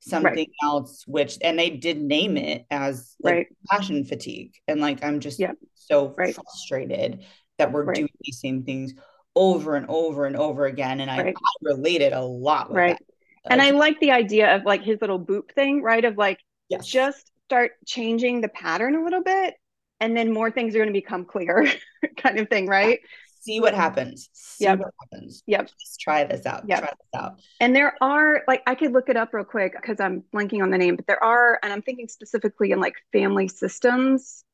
something 0.00 0.50
else 0.62 1.04
which 1.06 1.38
and 1.42 1.58
they 1.58 1.70
did 1.70 2.00
name 2.00 2.36
it 2.36 2.64
as 2.70 3.14
like 3.22 3.48
passion 3.70 4.04
fatigue 4.04 4.54
and 4.66 4.80
like 4.80 5.04
i'm 5.04 5.20
just 5.20 5.40
so 5.74 6.14
frustrated 6.14 7.24
that 7.58 7.70
we're 7.70 7.92
doing 7.92 8.08
these 8.22 8.40
same 8.40 8.64
things 8.64 8.94
over 9.38 9.76
and 9.76 9.86
over 9.88 10.26
and 10.26 10.36
over 10.36 10.66
again 10.66 11.00
and 11.00 11.08
I, 11.08 11.28
I 11.28 11.34
related 11.62 12.12
a 12.12 12.20
lot 12.20 12.72
right 12.72 12.98
that. 13.44 13.52
and 13.52 13.62
i 13.62 13.70
like 13.70 14.00
the 14.00 14.10
idea 14.10 14.56
of 14.56 14.64
like 14.64 14.82
his 14.82 15.00
little 15.00 15.20
boop 15.20 15.52
thing 15.52 15.80
right 15.80 16.04
of 16.04 16.18
like 16.18 16.40
yes. 16.68 16.84
just 16.84 17.30
start 17.44 17.72
changing 17.86 18.40
the 18.40 18.48
pattern 18.48 18.96
a 18.96 19.04
little 19.04 19.22
bit 19.22 19.54
and 20.00 20.16
then 20.16 20.32
more 20.32 20.50
things 20.50 20.74
are 20.74 20.78
going 20.78 20.88
to 20.88 20.92
become 20.92 21.24
clear 21.24 21.70
kind 22.16 22.40
of 22.40 22.48
thing 22.48 22.66
right 22.66 22.98
see 23.40 23.60
what 23.60 23.74
happens. 23.74 24.28
See 24.32 24.64
yep. 24.64 24.80
what 24.80 24.92
happens. 25.00 25.42
Yep. 25.46 25.70
Just 25.80 26.00
try 26.00 26.24
this 26.24 26.44
out. 26.44 26.68
Yep. 26.68 26.80
Try 26.80 26.88
this 26.88 27.20
out. 27.20 27.40
And 27.60 27.74
there 27.74 27.94
are 28.00 28.42
like 28.46 28.62
I 28.66 28.74
could 28.74 28.92
look 28.92 29.08
it 29.08 29.16
up 29.16 29.32
real 29.32 29.44
quick 29.44 29.72
because 29.80 30.00
I'm 30.00 30.24
blanking 30.34 30.62
on 30.62 30.70
the 30.70 30.76
name, 30.76 30.96
but 30.96 31.06
there 31.06 31.22
are, 31.22 31.58
and 31.62 31.72
I'm 31.72 31.82
thinking 31.82 32.08
specifically 32.08 32.72
in 32.72 32.80
like 32.80 32.94
family 33.12 33.48
systems 33.48 34.44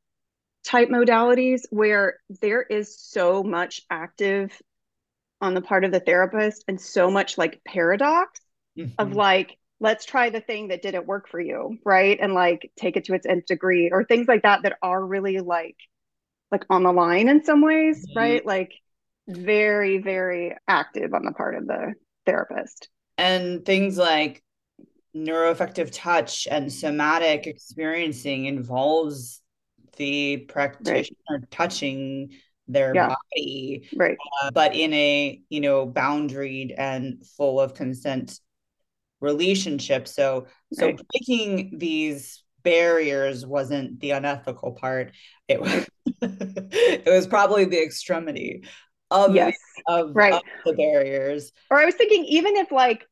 type 0.64 0.88
modalities 0.88 1.62
where 1.70 2.18
there 2.40 2.62
is 2.62 2.98
so 2.98 3.42
much 3.42 3.82
active 3.90 4.50
on 5.40 5.54
the 5.54 5.60
part 5.60 5.84
of 5.84 5.92
the 5.92 6.00
therapist 6.00 6.64
and 6.68 6.80
so 6.80 7.10
much 7.10 7.36
like 7.36 7.60
paradox 7.66 8.40
mm-hmm. 8.78 8.92
of 8.98 9.14
like 9.14 9.56
let's 9.80 10.04
try 10.04 10.30
the 10.30 10.40
thing 10.40 10.68
that 10.68 10.82
didn't 10.82 11.06
work 11.06 11.28
for 11.28 11.40
you 11.40 11.76
right 11.84 12.18
and 12.20 12.32
like 12.32 12.70
take 12.76 12.96
it 12.96 13.04
to 13.04 13.14
its 13.14 13.26
nth 13.26 13.46
degree 13.46 13.90
or 13.92 14.04
things 14.04 14.28
like 14.28 14.42
that 14.42 14.62
that 14.62 14.78
are 14.82 15.04
really 15.04 15.38
like 15.40 15.76
like 16.54 16.64
on 16.70 16.84
the 16.84 16.92
line 16.92 17.28
in 17.28 17.44
some 17.44 17.60
ways, 17.60 18.06
mm-hmm. 18.06 18.18
right? 18.18 18.46
Like 18.46 18.72
very, 19.26 19.98
very 19.98 20.56
active 20.68 21.12
on 21.12 21.24
the 21.24 21.32
part 21.32 21.56
of 21.56 21.66
the 21.66 21.94
therapist. 22.26 22.88
And 23.18 23.64
things 23.64 23.98
like 23.98 24.42
neuroaffective 25.16 25.90
touch 25.92 26.46
and 26.50 26.72
somatic 26.72 27.46
experiencing 27.46 28.46
involves 28.46 29.40
the 29.96 30.38
practitioner 30.48 31.16
right. 31.30 31.50
touching 31.50 32.30
their 32.66 32.94
yeah. 32.94 33.08
body 33.08 33.88
right. 33.96 34.16
uh, 34.42 34.50
but 34.50 34.74
in 34.74 34.92
a 34.94 35.40
you 35.50 35.60
know 35.60 35.86
boundaried 35.86 36.74
and 36.76 37.24
full 37.36 37.60
of 37.60 37.74
consent 37.74 38.40
relationship. 39.24 40.06
So 40.06 40.46
so 40.72 40.86
right. 40.86 41.00
breaking 41.12 41.78
these 41.78 42.42
barriers 42.62 43.44
wasn't 43.44 44.00
the 44.00 44.12
unethical 44.12 44.72
part. 44.72 45.12
It 45.48 45.60
was 45.60 45.86
it 46.22 47.06
was 47.06 47.26
probably 47.26 47.64
the 47.64 47.82
extremity 47.82 48.64
of 49.10 49.34
yes. 49.34 49.56
of, 49.86 50.14
right. 50.14 50.34
of 50.34 50.42
the 50.64 50.72
barriers. 50.72 51.52
Or 51.70 51.78
i 51.78 51.84
was 51.84 51.94
thinking 51.94 52.24
even 52.24 52.56
if 52.56 52.72
like 52.72 53.06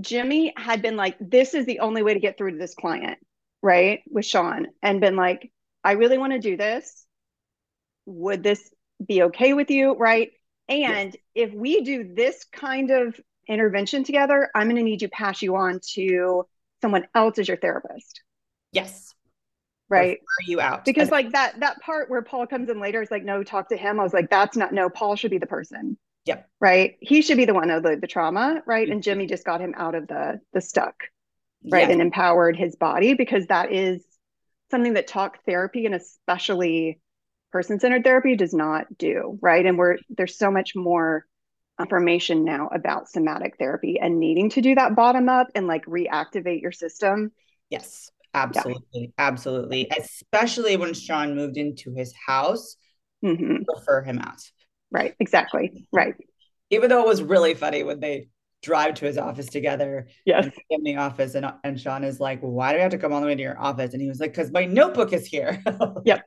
jimmy 0.00 0.52
had 0.56 0.80
been 0.82 0.96
like 0.96 1.16
this 1.20 1.54
is 1.54 1.66
the 1.66 1.80
only 1.80 2.02
way 2.02 2.14
to 2.14 2.20
get 2.20 2.38
through 2.38 2.52
to 2.52 2.56
this 2.56 2.74
client 2.74 3.18
right 3.62 4.00
with 4.08 4.24
sean 4.24 4.68
and 4.80 5.00
been 5.00 5.16
like 5.16 5.50
i 5.82 5.92
really 5.92 6.18
want 6.18 6.32
to 6.32 6.38
do 6.38 6.56
this. 6.56 7.04
Would 8.06 8.42
this 8.42 8.70
be 9.06 9.22
okay 9.22 9.52
with 9.52 9.70
you 9.70 9.94
right 9.94 10.30
and 10.68 11.16
if 11.34 11.52
we 11.52 11.82
do 11.82 12.12
this 12.14 12.44
kind 12.52 12.90
of 12.90 13.18
intervention 13.46 14.04
together 14.04 14.50
i'm 14.54 14.66
going 14.66 14.76
to 14.76 14.82
need 14.82 15.02
you 15.02 15.08
pass 15.08 15.40
you 15.42 15.56
on 15.56 15.80
to 15.82 16.44
someone 16.82 17.06
else 17.14 17.38
as 17.38 17.48
your 17.48 17.56
therapist 17.56 18.22
Yes. 18.72 19.14
Right. 19.88 20.18
Are 20.18 20.44
you 20.46 20.60
out. 20.60 20.84
Because 20.84 21.10
like 21.10 21.32
that 21.32 21.60
that 21.60 21.80
part 21.80 22.10
where 22.10 22.20
Paul 22.20 22.46
comes 22.46 22.68
in 22.68 22.78
later 22.78 23.00
is 23.00 23.10
like, 23.10 23.24
no, 23.24 23.42
talk 23.42 23.70
to 23.70 23.76
him. 23.76 23.98
I 23.98 24.02
was 24.02 24.12
like, 24.12 24.28
that's 24.28 24.56
not 24.56 24.72
no, 24.72 24.90
Paul 24.90 25.16
should 25.16 25.30
be 25.30 25.38
the 25.38 25.46
person. 25.46 25.96
Yep. 26.26 26.46
Right. 26.60 26.96
He 27.00 27.22
should 27.22 27.38
be 27.38 27.46
the 27.46 27.54
one 27.54 27.70
of 27.70 27.82
the, 27.82 27.96
the 27.96 28.06
trauma. 28.06 28.62
Right. 28.66 28.84
Mm-hmm. 28.84 28.92
And 28.92 29.02
Jimmy 29.02 29.26
just 29.26 29.46
got 29.46 29.62
him 29.62 29.74
out 29.78 29.94
of 29.94 30.06
the 30.06 30.40
the 30.52 30.60
stuck. 30.60 30.94
Right. 31.70 31.90
And 31.90 32.02
empowered 32.02 32.56
his 32.56 32.76
body 32.76 33.14
because 33.14 33.46
that 33.46 33.72
is 33.72 34.04
something 34.70 34.94
that 34.94 35.06
talk 35.06 35.38
therapy 35.46 35.86
and 35.86 35.94
especially 35.94 37.00
person-centered 37.52 38.04
therapy 38.04 38.36
does 38.36 38.54
not 38.54 38.86
do. 38.98 39.38
Right. 39.40 39.64
And 39.64 39.78
we're 39.78 39.98
there's 40.10 40.38
so 40.38 40.50
much 40.50 40.74
more 40.74 41.24
information 41.80 42.44
now 42.44 42.68
about 42.72 43.08
somatic 43.08 43.56
therapy 43.58 43.98
and 44.00 44.18
needing 44.18 44.50
to 44.50 44.60
do 44.60 44.74
that 44.74 44.96
bottom 44.96 45.28
up 45.28 45.46
and 45.54 45.66
like 45.66 45.84
reactivate 45.86 46.60
your 46.60 46.72
system 46.72 47.32
Yes. 47.70 48.10
Absolutely. 48.34 49.12
Absolutely. 49.18 49.90
Especially 49.98 50.76
when 50.76 50.94
Sean 50.94 51.34
moved 51.34 51.56
into 51.56 51.92
his 51.92 52.14
house, 52.26 52.76
hmm 53.22 53.56
prefer 53.66 54.02
him 54.02 54.18
out. 54.18 54.40
Right. 54.90 55.14
Exactly. 55.18 55.86
Right. 55.92 56.14
Even 56.70 56.90
though 56.90 57.02
it 57.02 57.06
was 57.06 57.22
really 57.22 57.54
funny 57.54 57.82
when 57.82 58.00
they 58.00 58.28
drive 58.62 58.94
to 58.94 59.06
his 59.06 59.18
office 59.18 59.46
together 59.46 60.08
Yes. 60.24 60.48
in 60.70 60.82
the 60.82 60.96
office 60.96 61.34
and, 61.34 61.50
and 61.64 61.80
Sean 61.80 62.04
is 62.04 62.20
like, 62.20 62.40
why 62.40 62.72
do 62.72 62.78
we 62.78 62.82
have 62.82 62.90
to 62.90 62.98
come 62.98 63.12
all 63.12 63.20
the 63.20 63.26
way 63.26 63.34
to 63.34 63.42
your 63.42 63.58
office? 63.58 63.92
And 63.92 64.02
he 64.02 64.08
was 64.08 64.20
like, 64.20 64.32
because 64.32 64.50
my 64.52 64.64
notebook 64.64 65.12
is 65.12 65.26
here. 65.26 65.62
Yep. 66.04 66.22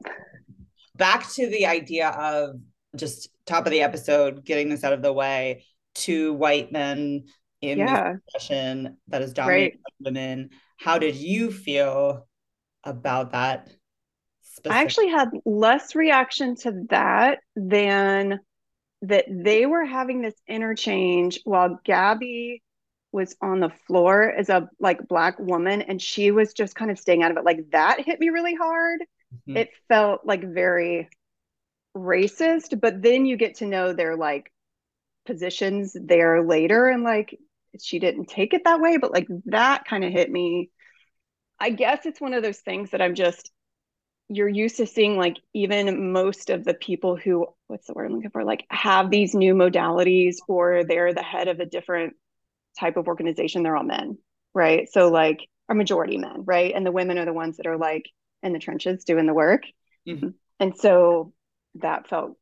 Back 1.01 1.27
to 1.31 1.49
the 1.49 1.65
idea 1.65 2.09
of 2.09 2.59
just 2.95 3.29
top 3.47 3.65
of 3.65 3.71
the 3.71 3.81
episode, 3.81 4.45
getting 4.45 4.69
this 4.69 4.83
out 4.83 4.93
of 4.93 5.01
the 5.01 5.11
way, 5.11 5.65
two 5.95 6.33
white 6.33 6.71
men 6.71 7.25
in 7.61 7.79
Yeah. 7.79 8.17
profession 8.31 8.97
that 9.07 9.23
is 9.23 9.33
dominated 9.33 9.79
by 9.83 9.89
women. 10.11 10.51
How 10.77 10.99
did 10.99 11.15
you 11.15 11.51
feel 11.51 12.27
about 12.83 13.31
that? 13.31 13.71
I 14.69 14.83
actually 14.83 15.07
had 15.07 15.29
less 15.43 15.95
reaction 15.95 16.55
to 16.57 16.85
that 16.91 17.39
than 17.55 18.39
that 19.01 19.25
they 19.27 19.65
were 19.65 19.85
having 19.85 20.21
this 20.21 20.39
interchange 20.47 21.39
while 21.45 21.79
Gabby 21.83 22.61
was 23.11 23.35
on 23.41 23.59
the 23.59 23.71
floor 23.87 24.29
as 24.29 24.49
a 24.49 24.69
like 24.79 25.07
black 25.07 25.39
woman 25.39 25.81
and 25.81 25.99
she 25.99 26.29
was 26.29 26.53
just 26.53 26.75
kind 26.75 26.91
of 26.91 26.99
staying 26.99 27.23
out 27.23 27.31
of 27.31 27.37
it. 27.37 27.43
Like 27.43 27.71
that 27.71 28.01
hit 28.05 28.19
me 28.19 28.29
really 28.29 28.53
hard. 28.53 29.01
Mhm. 29.31 29.57
It 29.57 29.69
felt 29.87 30.25
like 30.25 30.43
very 30.43 31.09
racist, 31.97 32.79
but 32.81 33.01
then 33.01 33.25
you 33.25 33.37
get 33.37 33.55
to 33.57 33.65
know 33.67 33.93
their 33.93 34.15
like 34.15 34.51
positions 35.25 35.95
there 35.99 36.43
later 36.43 36.87
and 36.87 37.03
like 37.03 37.37
she 37.81 37.99
didn't 37.99 38.27
take 38.27 38.53
it 38.53 38.63
that 38.65 38.81
way, 38.81 38.97
but 38.97 39.13
like 39.13 39.27
that 39.45 39.85
kind 39.85 40.03
of 40.03 40.11
hit 40.13 40.31
me. 40.31 40.71
I 41.59 41.71
guess 41.71 42.05
it's 42.05 42.21
one 42.21 42.33
of 42.33 42.43
those 42.43 42.59
things 42.59 42.91
that 42.91 43.01
I'm 43.01 43.15
just 43.15 43.51
you're 44.29 44.49
used 44.49 44.77
to 44.77 44.87
seeing 44.87 45.17
like 45.17 45.37
even 45.53 46.13
most 46.13 46.49
of 46.49 46.63
the 46.63 46.73
people 46.73 47.17
who 47.17 47.47
what's 47.67 47.87
the 47.87 47.93
word 47.93 48.05
I'm 48.07 48.15
looking 48.15 48.29
for 48.31 48.43
like 48.45 48.65
have 48.69 49.09
these 49.11 49.35
new 49.35 49.53
modalities 49.55 50.37
or 50.47 50.83
they're 50.85 51.13
the 51.13 51.23
head 51.23 51.47
of 51.49 51.59
a 51.59 51.65
different 51.65 52.13
type 52.79 52.97
of 52.97 53.07
organization 53.07 53.63
they're 53.63 53.77
all 53.77 53.83
men 53.83 54.17
right 54.53 54.89
so 54.91 55.09
like 55.09 55.39
a 55.69 55.75
majority 55.75 56.17
men 56.17 56.43
right 56.45 56.73
and 56.75 56.85
the 56.85 56.91
women 56.91 57.17
are 57.17 57.25
the 57.25 57.33
ones 57.33 57.57
that 57.57 57.67
are 57.67 57.77
like 57.77 58.05
in 58.43 58.53
the 58.53 58.59
trenches 58.59 59.03
doing 59.03 59.27
the 59.27 59.33
work 59.33 59.63
Mhm. 60.07 60.33
and 60.59 60.75
so 60.77 61.33
that 61.75 62.07
felt 62.09 62.37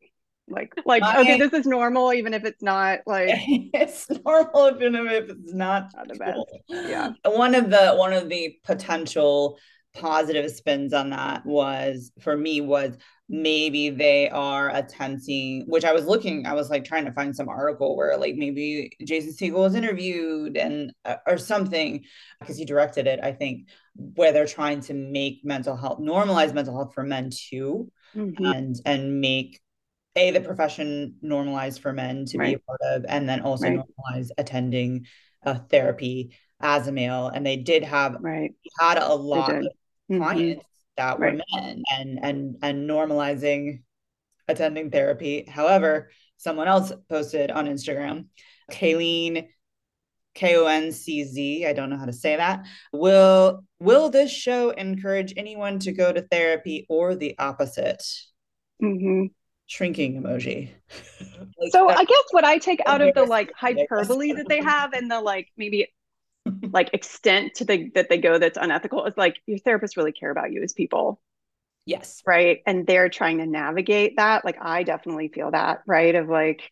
like 0.48 0.74
like 0.86 1.04
I- 1.04 1.22
okay 1.22 1.38
this 1.38 1.54
is 1.54 1.66
normal 1.68 2.12
even 2.14 2.34
if 2.34 2.44
it's 2.46 2.62
not 2.64 3.00
like 3.06 3.30
it's 3.74 4.08
normal 4.26 4.72
even 4.76 4.96
if 4.96 5.30
it's 5.30 5.54
not 5.54 5.92
Not 5.96 6.08
the 6.08 6.16
best. 6.16 6.34
cool. 6.36 6.48
Yeah. 6.70 7.12
One 7.26 7.54
of 7.56 7.70
the 7.70 7.94
one 7.96 8.14
of 8.14 8.30
the 8.30 8.58
potential 8.64 9.60
positive 9.94 10.50
spins 10.52 10.94
on 10.94 11.10
that 11.12 11.46
was 11.46 12.12
for 12.22 12.36
me 12.38 12.62
was 12.62 12.98
maybe 13.32 13.92
they 13.92 14.28
are 14.30 14.76
attempting 14.76 15.64
which 15.68 15.86
I 15.86 15.94
was 15.94 16.06
looking 16.06 16.48
I 16.48 16.54
was 16.54 16.70
like 16.72 16.84
trying 16.84 17.06
to 17.06 17.12
find 17.12 17.36
some 17.36 17.48
article 17.48 17.96
where 17.96 18.18
like 18.18 18.36
maybe 18.36 18.92
Jason 19.06 19.34
Segel 19.34 19.60
was 19.60 19.76
interviewed 19.76 20.58
and 20.58 20.92
uh, 21.06 21.18
or 21.28 21.38
something 21.38 22.04
because 22.40 22.58
he 22.58 22.66
directed 22.66 23.06
it 23.06 23.20
I 23.22 23.32
think 23.34 23.68
where 23.96 24.32
they're 24.32 24.48
trying 24.48 24.82
to 24.82 24.96
make 24.96 25.42
mental 25.44 25.76
health 25.76 26.00
normalize 26.00 26.54
mental 26.54 26.76
health 26.76 26.94
for 26.96 27.04
men 27.04 27.30
too 27.32 27.92
Mhm. 28.14 28.52
and 28.52 28.76
and 28.86 29.22
make 29.22 29.60
a 30.16 30.32
the 30.32 30.42
profession 30.42 31.16
normalized 31.22 31.82
for 31.82 31.94
men 31.94 32.26
to 32.26 32.40
be 32.40 32.54
a 32.54 32.60
part 32.60 32.82
of 32.82 33.06
and 33.08 33.30
then 33.30 33.42
also 33.42 33.70
Right. 33.70 33.80
normalize 34.12 34.30
attending 34.38 35.06
uh, 35.46 35.56
therapy 35.70 36.36
as 36.62 36.88
a 36.88 36.92
male 36.92 37.28
and 37.28 37.46
they 37.46 37.58
did 37.58 37.84
have 37.84 38.18
right 38.20 38.54
had 38.80 38.98
a 38.98 39.14
lot 39.14 39.56
of 39.56 39.68
Mhm. 40.10 40.18
clients 40.18 40.66
that 41.00 41.20
were 41.20 41.32
men 41.32 41.84
and 41.98 42.20
and 42.22 42.58
and 42.62 42.90
normalizing 42.90 43.82
attending 44.48 44.92
therapy. 44.92 45.46
However 45.48 46.12
someone 46.38 46.70
else 46.70 46.92
posted 47.10 47.52
on 47.52 47.68
instagram 47.68 48.28
kayleen 48.72 49.46
k-o-n-c-z 50.36 51.66
i 51.66 51.74
don't 51.74 51.90
know 51.90 51.98
how 51.98 52.06
to 52.06 52.14
say 52.14 52.36
that. 52.38 52.66
Will 52.94 53.66
will 53.80 54.10
this 54.10 54.32
show 54.32 54.70
encourage 54.70 55.34
anyone 55.36 55.80
to 55.80 55.92
go 55.92 56.14
to 56.14 56.22
therapy 56.22 56.86
or 56.90 57.16
the 57.16 57.36
opposite? 57.40 58.04
Mhm. 58.82 59.32
shrinking 59.68 60.22
emoji. 60.22 60.70
Like, 61.60 61.72
So 61.72 61.90
I 61.90 62.04
guess 62.04 62.24
what 62.32 62.44
I 62.44 62.58
take 62.58 62.82
out 62.88 63.02
of 63.02 63.14
the 63.14 63.26
like 63.26 63.52
hyperbole 63.56 64.32
that 64.34 64.48
they 64.50 64.62
have 64.62 64.94
and 64.94 65.12
the 65.12 65.22
like 65.22 65.48
maybe 65.58 65.88
like 66.72 66.94
extent 66.94 67.56
to 67.56 67.66
the 67.66 67.90
that 67.96 68.10
they 68.10 68.18
go 68.18 68.38
that's 68.38 68.58
unethical 68.58 69.06
is 69.06 69.14
like 69.18 69.38
your 69.46 69.60
therapists 69.60 69.98
really 69.98 70.12
care 70.12 70.32
about 70.32 70.52
you 70.52 70.64
as 70.64 70.74
people, 70.74 71.22
yes 71.86 72.22
right? 72.26 72.60
And 72.66 72.86
they're 72.86 73.10
trying 73.10 73.40
to 73.40 73.46
navigate 73.46 74.18
that. 74.18 74.46
Like 74.46 74.58
I 74.62 74.84
definitely 74.84 75.30
feel 75.30 75.52
that, 75.52 75.82
right? 75.88 76.16
Of 76.16 76.30
like 76.30 76.72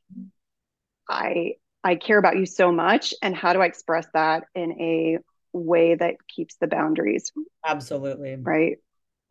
I 1.09 1.53
I 1.83 1.95
care 1.95 2.17
about 2.17 2.37
you 2.37 2.45
so 2.45 2.71
much 2.71 3.13
and 3.21 3.35
how 3.35 3.53
do 3.53 3.61
I 3.61 3.65
express 3.65 4.07
that 4.13 4.43
in 4.55 4.73
a 4.73 5.17
way 5.53 5.95
that 5.95 6.15
keeps 6.27 6.55
the 6.57 6.67
boundaries, 6.67 7.31
absolutely 7.65 8.35
right? 8.43 8.77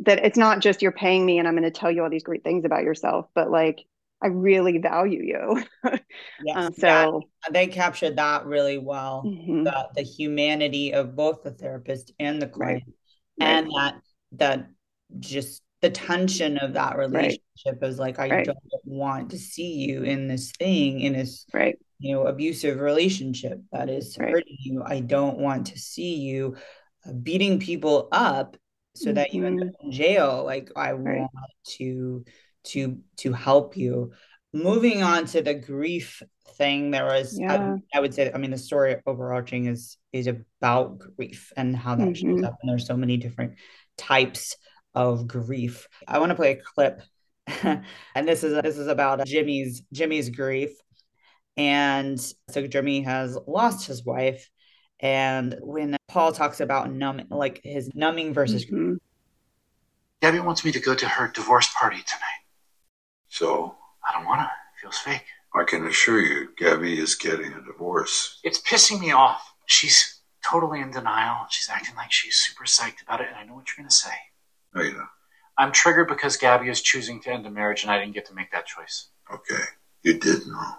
That 0.00 0.24
it's 0.24 0.38
not 0.38 0.60
just 0.60 0.82
you're 0.82 0.92
paying 0.92 1.24
me 1.24 1.38
and 1.38 1.48
I'm 1.48 1.54
going 1.54 1.64
to 1.64 1.70
tell 1.70 1.90
you 1.90 2.02
all 2.02 2.10
these 2.10 2.22
great 2.22 2.44
things 2.44 2.64
about 2.64 2.84
yourself, 2.84 3.28
but 3.34 3.50
like 3.50 3.84
I 4.22 4.28
really 4.28 4.78
value 4.78 5.22
you. 5.22 5.64
yes 6.42 6.56
Um, 6.56 6.72
so 6.74 7.22
they 7.50 7.66
captured 7.66 8.16
that 8.16 8.46
really 8.46 8.78
well 8.78 9.22
mhm. 9.26 9.64
the, 9.64 9.88
the 9.94 10.02
humanity 10.02 10.92
of 10.92 11.14
both 11.14 11.42
the 11.42 11.50
therapist 11.50 12.12
and 12.18 12.40
the 12.40 12.46
Right. 12.46 12.54
client 12.56 12.84
and 13.40 13.66
that 13.76 13.94
that 14.32 14.66
just 15.20 15.62
the 15.82 15.90
tension 15.90 16.58
of 16.58 16.72
that 16.72 16.96
relationship 16.96 17.82
is 17.82 17.98
like 17.98 18.18
i 18.18 18.28
Right. 18.28 18.46
don't 18.46 18.58
want 18.84 19.30
to 19.30 19.38
see 19.38 19.74
you 19.74 20.02
in 20.02 20.26
this 20.26 20.52
thing 20.58 21.00
in 21.00 21.12
this 21.12 21.46
right. 21.52 21.78
you 21.98 22.14
know 22.14 22.26
abusive 22.26 22.80
relationship 22.80 23.60
that 23.72 23.88
is 23.88 24.16
Right. 24.16 24.30
hurting 24.32 24.56
you 24.58 24.82
i 24.84 25.00
don't 25.00 25.38
want 25.38 25.66
to 25.68 25.78
see 25.78 26.16
you 26.16 26.56
uh, 27.06 27.12
beating 27.12 27.60
people 27.60 28.08
up 28.12 28.56
so 28.94 29.12
that 29.12 29.34
you 29.34 29.44
end 29.44 29.62
up 29.62 29.68
in 29.82 29.92
jail 29.92 30.42
like 30.44 30.70
i 30.76 30.92
Mm-hmm. 30.92 31.06
Right. 31.06 31.20
want 31.20 31.50
to 31.78 32.24
to 32.66 32.98
to 33.18 33.32
help 33.32 33.76
you 33.76 34.12
moving 34.52 35.02
on 35.02 35.26
to 35.26 35.42
the 35.42 35.54
grief 35.54 36.22
thing 36.56 36.90
there 36.90 37.04
was 37.04 37.38
I- 37.38 37.42
Yeah. 37.42 37.76
I, 37.94 38.00
would 38.00 38.14
say 38.14 38.30
i 38.32 38.38
mean 38.38 38.50
the 38.50 38.58
story 38.58 38.96
overarching 39.06 39.66
is 39.66 39.98
is 40.12 40.26
about 40.26 40.98
grief 40.98 41.52
and 41.56 41.76
how 41.76 41.96
that 41.96 42.16
shows 42.16 42.40
Mhm. 42.40 42.46
up 42.46 42.56
and 42.62 42.70
there's 42.70 42.86
so 42.86 42.96
many 42.96 43.16
different 43.18 43.54
types 43.98 44.56
of 44.94 45.26
grief 45.26 45.86
i 46.08 46.18
want 46.18 46.30
to 46.30 46.36
play 46.36 46.52
a 46.52 46.56
clip 46.56 47.02
and 48.14 48.26
this 48.28 48.42
is 48.44 48.60
this 48.62 48.78
is 48.78 48.88
about 48.88 49.26
jimmy's 49.26 49.82
jimmy's 49.92 50.30
grief 50.30 50.70
and 51.58 52.20
so 52.50 52.66
Jimmy 52.66 53.00
has 53.00 53.38
lost 53.46 53.86
his 53.86 54.04
wife. 54.04 54.50
And 55.00 55.56
when 55.62 55.96
Paul 56.06 56.32
talks 56.32 56.60
about 56.60 56.92
numbing, 56.92 57.28
like 57.30 57.62
his 57.64 57.88
numbing 57.94 58.34
versus 58.34 58.66
Mhm. 58.66 58.98
Gabby 60.20 60.40
wants 60.40 60.66
me 60.66 60.72
to 60.72 60.80
go 60.80 60.94
to 60.94 61.08
her 61.08 61.28
divorce 61.28 61.68
party 61.78 62.02
tonight. 62.06 62.42
So 63.36 63.74
I 64.08 64.16
don't 64.16 64.24
want 64.24 64.40
to. 64.40 64.44
It 64.44 64.80
feels 64.80 64.96
fake. 64.96 65.26
I 65.54 65.64
can 65.64 65.86
assure 65.86 66.22
you, 66.22 66.48
Gabby 66.56 66.98
is 66.98 67.14
getting 67.14 67.52
a 67.52 67.60
divorce. 67.60 68.40
It's 68.42 68.62
pissing 68.62 68.98
me 68.98 69.12
off. 69.12 69.52
She's 69.66 70.20
totally 70.42 70.80
in 70.80 70.90
denial. 70.90 71.44
She's 71.50 71.68
acting 71.68 71.96
like 71.96 72.10
she's 72.10 72.36
super 72.36 72.64
psyched 72.64 73.02
about 73.02 73.20
it, 73.20 73.26
and 73.28 73.36
I 73.36 73.44
know 73.44 73.54
what 73.54 73.66
you're 73.68 73.82
going 73.82 73.90
to 73.90 73.94
say. 73.94 74.14
No, 74.74 74.82
you 74.82 74.94
know. 74.94 75.04
I'm 75.58 75.70
triggered 75.70 76.08
because 76.08 76.38
Gabby 76.38 76.70
is 76.70 76.80
choosing 76.80 77.20
to 77.22 77.30
end 77.30 77.44
a 77.44 77.50
marriage, 77.50 77.82
and 77.82 77.90
I 77.90 77.98
didn't 77.98 78.14
get 78.14 78.24
to 78.26 78.34
make 78.34 78.52
that 78.52 78.64
choice. 78.64 79.08
Okay, 79.30 79.64
you 80.02 80.18
did 80.18 80.46
know. 80.46 80.72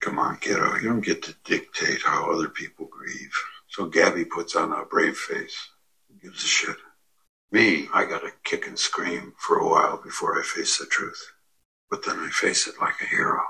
Come 0.00 0.18
on, 0.18 0.38
kiddo. 0.38 0.76
You 0.76 0.88
don't 0.88 1.04
get 1.04 1.22
to 1.24 1.34
dictate 1.44 2.00
how 2.02 2.32
other 2.32 2.48
people 2.48 2.86
grieve. 2.86 3.34
So 3.68 3.84
Gabby 3.86 4.24
puts 4.24 4.56
on 4.56 4.72
a 4.72 4.86
brave 4.86 5.18
face. 5.18 5.68
Who 6.08 6.14
gives 6.28 6.44
a 6.44 6.46
shit? 6.46 6.76
Me, 7.50 7.88
I 7.92 8.06
got 8.06 8.22
to 8.22 8.32
kick 8.42 8.66
and 8.66 8.78
scream 8.78 9.34
for 9.36 9.58
a 9.58 9.68
while 9.68 9.98
before 10.02 10.38
I 10.38 10.42
face 10.42 10.78
the 10.78 10.86
truth. 10.86 11.33
But 11.94 12.06
then 12.06 12.18
I 12.18 12.28
face 12.30 12.66
it 12.66 12.74
like 12.80 13.00
a 13.00 13.06
hero. 13.06 13.40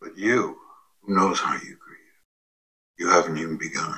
But 0.00 0.18
you, 0.18 0.58
who 1.00 1.14
knows 1.14 1.38
how 1.38 1.52
you 1.52 1.76
grieve? 1.78 2.18
You 2.98 3.08
haven't 3.08 3.38
even 3.38 3.56
begun. 3.56 3.92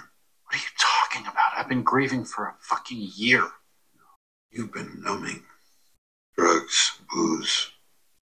What 0.44 0.52
are 0.52 0.58
you 0.58 0.68
talking 0.78 1.22
about? 1.22 1.56
I've 1.56 1.70
been 1.70 1.82
grieving 1.82 2.26
for 2.26 2.44
a 2.44 2.56
fucking 2.60 3.08
year. 3.16 3.48
You've 4.50 4.74
been 4.74 5.00
numbing. 5.02 5.44
Drugs, 6.36 6.98
booze, 7.10 7.70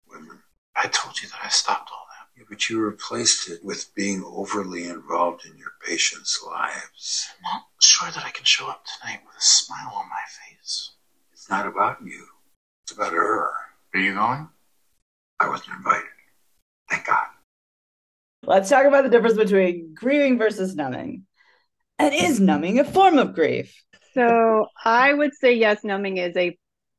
women. 0.09 0.39
I 0.77 0.87
told 0.87 1.21
you 1.21 1.29
that 1.29 1.41
I 1.43 1.49
stopped 1.49 1.91
all 1.93 2.07
that. 2.11 2.41
Yeah, 2.41 2.47
but 2.49 2.71
you 2.71 2.79
replaced 2.79 3.51
it 3.51 3.65
with 3.65 3.93
being 3.97 4.23
overly 4.25 4.85
involved 4.85 5.45
in 5.45 5.59
your 5.59 5.73
patients' 5.85 6.41
lives. 6.47 7.27
I'm 7.39 7.57
not 7.57 7.63
sure 7.81 8.13
that 8.13 8.25
I 8.25 8.31
can 8.31 8.45
show 8.45 8.69
up 8.69 8.85
tonight 8.85 9.23
with 9.27 9.37
a 9.37 9.41
smile 9.41 9.93
on 9.97 10.09
my 10.09 10.23
face. 10.29 10.93
It's 11.33 11.51
not 11.51 11.67
about 11.67 11.97
you. 12.05 12.27
It's 12.85 12.93
about 12.93 13.13
her. 13.13 13.51
Are 13.93 14.01
you 14.01 14.15
going? 14.15 14.51
I 15.41 15.49
wasn't 15.49 15.77
invited. 15.77 16.09
Thank 16.91 17.07
God. 17.07 17.27
Let's 18.43 18.71
talk 18.71 18.87
about 18.87 19.05
the 19.05 19.11
difference 19.11 19.37
between 19.37 19.95
grieving 19.95 20.39
versus 20.39 20.75
numbing. 20.75 21.25
And 21.99 22.15
is 22.15 22.41
numbing 22.41 22.79
a 22.79 22.85
form 22.85 23.19
of 23.19 23.35
grief? 23.35 23.75
So 24.15 24.67
I 24.85 25.13
would 25.13 25.35
say 25.35 25.55
yes, 25.55 25.85
numbing 25.85 26.17
is 26.17 26.37
a 26.37 26.57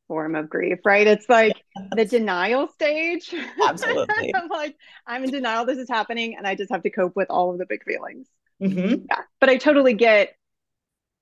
form 0.07 0.35
of 0.35 0.49
grief, 0.49 0.79
right? 0.85 1.07
It's 1.07 1.29
like 1.29 1.53
the 1.95 2.05
denial 2.05 2.67
stage. 2.67 3.33
Absolutely. 3.65 4.33
I'm 4.35 4.49
like, 4.49 4.75
I'm 5.07 5.23
in 5.23 5.31
denial, 5.31 5.65
this 5.65 5.77
is 5.77 5.89
happening, 5.89 6.35
and 6.37 6.45
I 6.45 6.55
just 6.55 6.71
have 6.71 6.83
to 6.83 6.89
cope 6.89 7.15
with 7.15 7.29
all 7.29 7.51
of 7.51 7.57
the 7.57 7.65
big 7.65 7.83
feelings. 7.83 8.27
Mm-hmm. 8.61 9.05
Yeah. 9.09 9.21
But 9.39 9.49
I 9.49 9.57
totally 9.57 9.93
get 9.93 10.35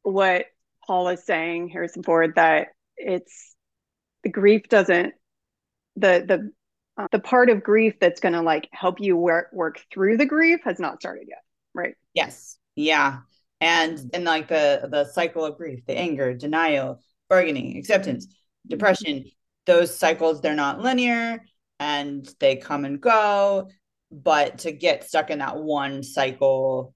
what 0.04 0.46
Paul 0.86 1.10
is 1.10 1.26
saying, 1.26 1.70
Harrison 1.70 2.02
Ford, 2.02 2.34
that 2.36 2.70
it's 2.96 3.56
the 4.24 4.30
grief 4.30 4.68
doesn't 4.70 5.14
the 5.96 6.24
the 6.28 6.52
the 7.12 7.20
part 7.20 7.50
of 7.50 7.64
grief 7.64 7.96
that's 8.00 8.20
going 8.20 8.34
to 8.34 8.42
like 8.42 8.68
help 8.72 9.00
you 9.00 9.16
work 9.16 9.50
work 9.54 9.84
through 9.94 10.18
the 10.18 10.26
grief 10.26 10.60
has 10.64 10.80
not 10.80 11.00
started 11.00 11.26
yet, 11.28 11.44
right? 11.74 11.96
Yes. 12.14 12.58
Yeah. 12.76 13.20
And 13.62 14.10
and 14.14 14.24
like 14.24 14.48
the 14.48 14.88
the 14.90 15.06
cycle 15.06 15.46
of 15.46 15.58
grief, 15.58 15.86
the 15.86 15.98
anger, 15.98 16.34
denial, 16.34 17.02
bargaining, 17.30 17.78
acceptance, 17.78 18.28
depression, 18.68 19.26
those 19.66 19.98
cycles 19.98 20.42
they're 20.42 20.56
not 20.56 20.82
linear 20.82 21.44
and 21.80 22.28
they 22.40 22.56
come 22.56 22.86
and 22.86 23.00
go, 23.00 23.70
but 24.12 24.60
to 24.60 24.72
get 24.72 25.04
stuck 25.04 25.30
in 25.30 25.40
that 25.40 25.58
one 25.58 26.04
cycle 26.04 26.94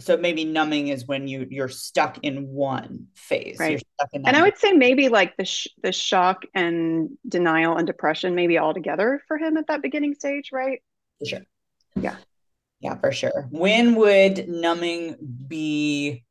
so 0.00 0.16
maybe 0.16 0.44
numbing 0.44 0.88
is 0.88 1.06
when 1.06 1.26
you 1.26 1.46
you're 1.50 1.68
stuck 1.68 2.18
in 2.22 2.48
one 2.48 3.08
phase. 3.14 3.58
Right. 3.58 3.82
in 4.12 4.26
and 4.26 4.36
i 4.36 4.42
would 4.42 4.56
say 4.56 4.72
maybe 4.72 5.08
like 5.08 5.36
the 5.36 5.44
sh- 5.44 5.68
the 5.82 5.92
shock 5.92 6.44
and 6.54 7.10
denial 7.28 7.76
and 7.76 7.86
depression 7.86 8.34
maybe 8.34 8.58
all 8.58 8.74
together 8.74 9.20
for 9.26 9.38
him 9.38 9.56
at 9.56 9.66
that 9.68 9.82
beginning 9.82 10.14
stage 10.14 10.50
right? 10.52 10.82
For 11.18 11.26
sure. 11.26 11.40
Yeah. 11.96 12.16
Yeah 12.80 12.96
for 12.96 13.10
sure. 13.10 13.48
When 13.50 13.96
would 13.96 14.48
numbing 14.48 15.16
be 15.48 16.24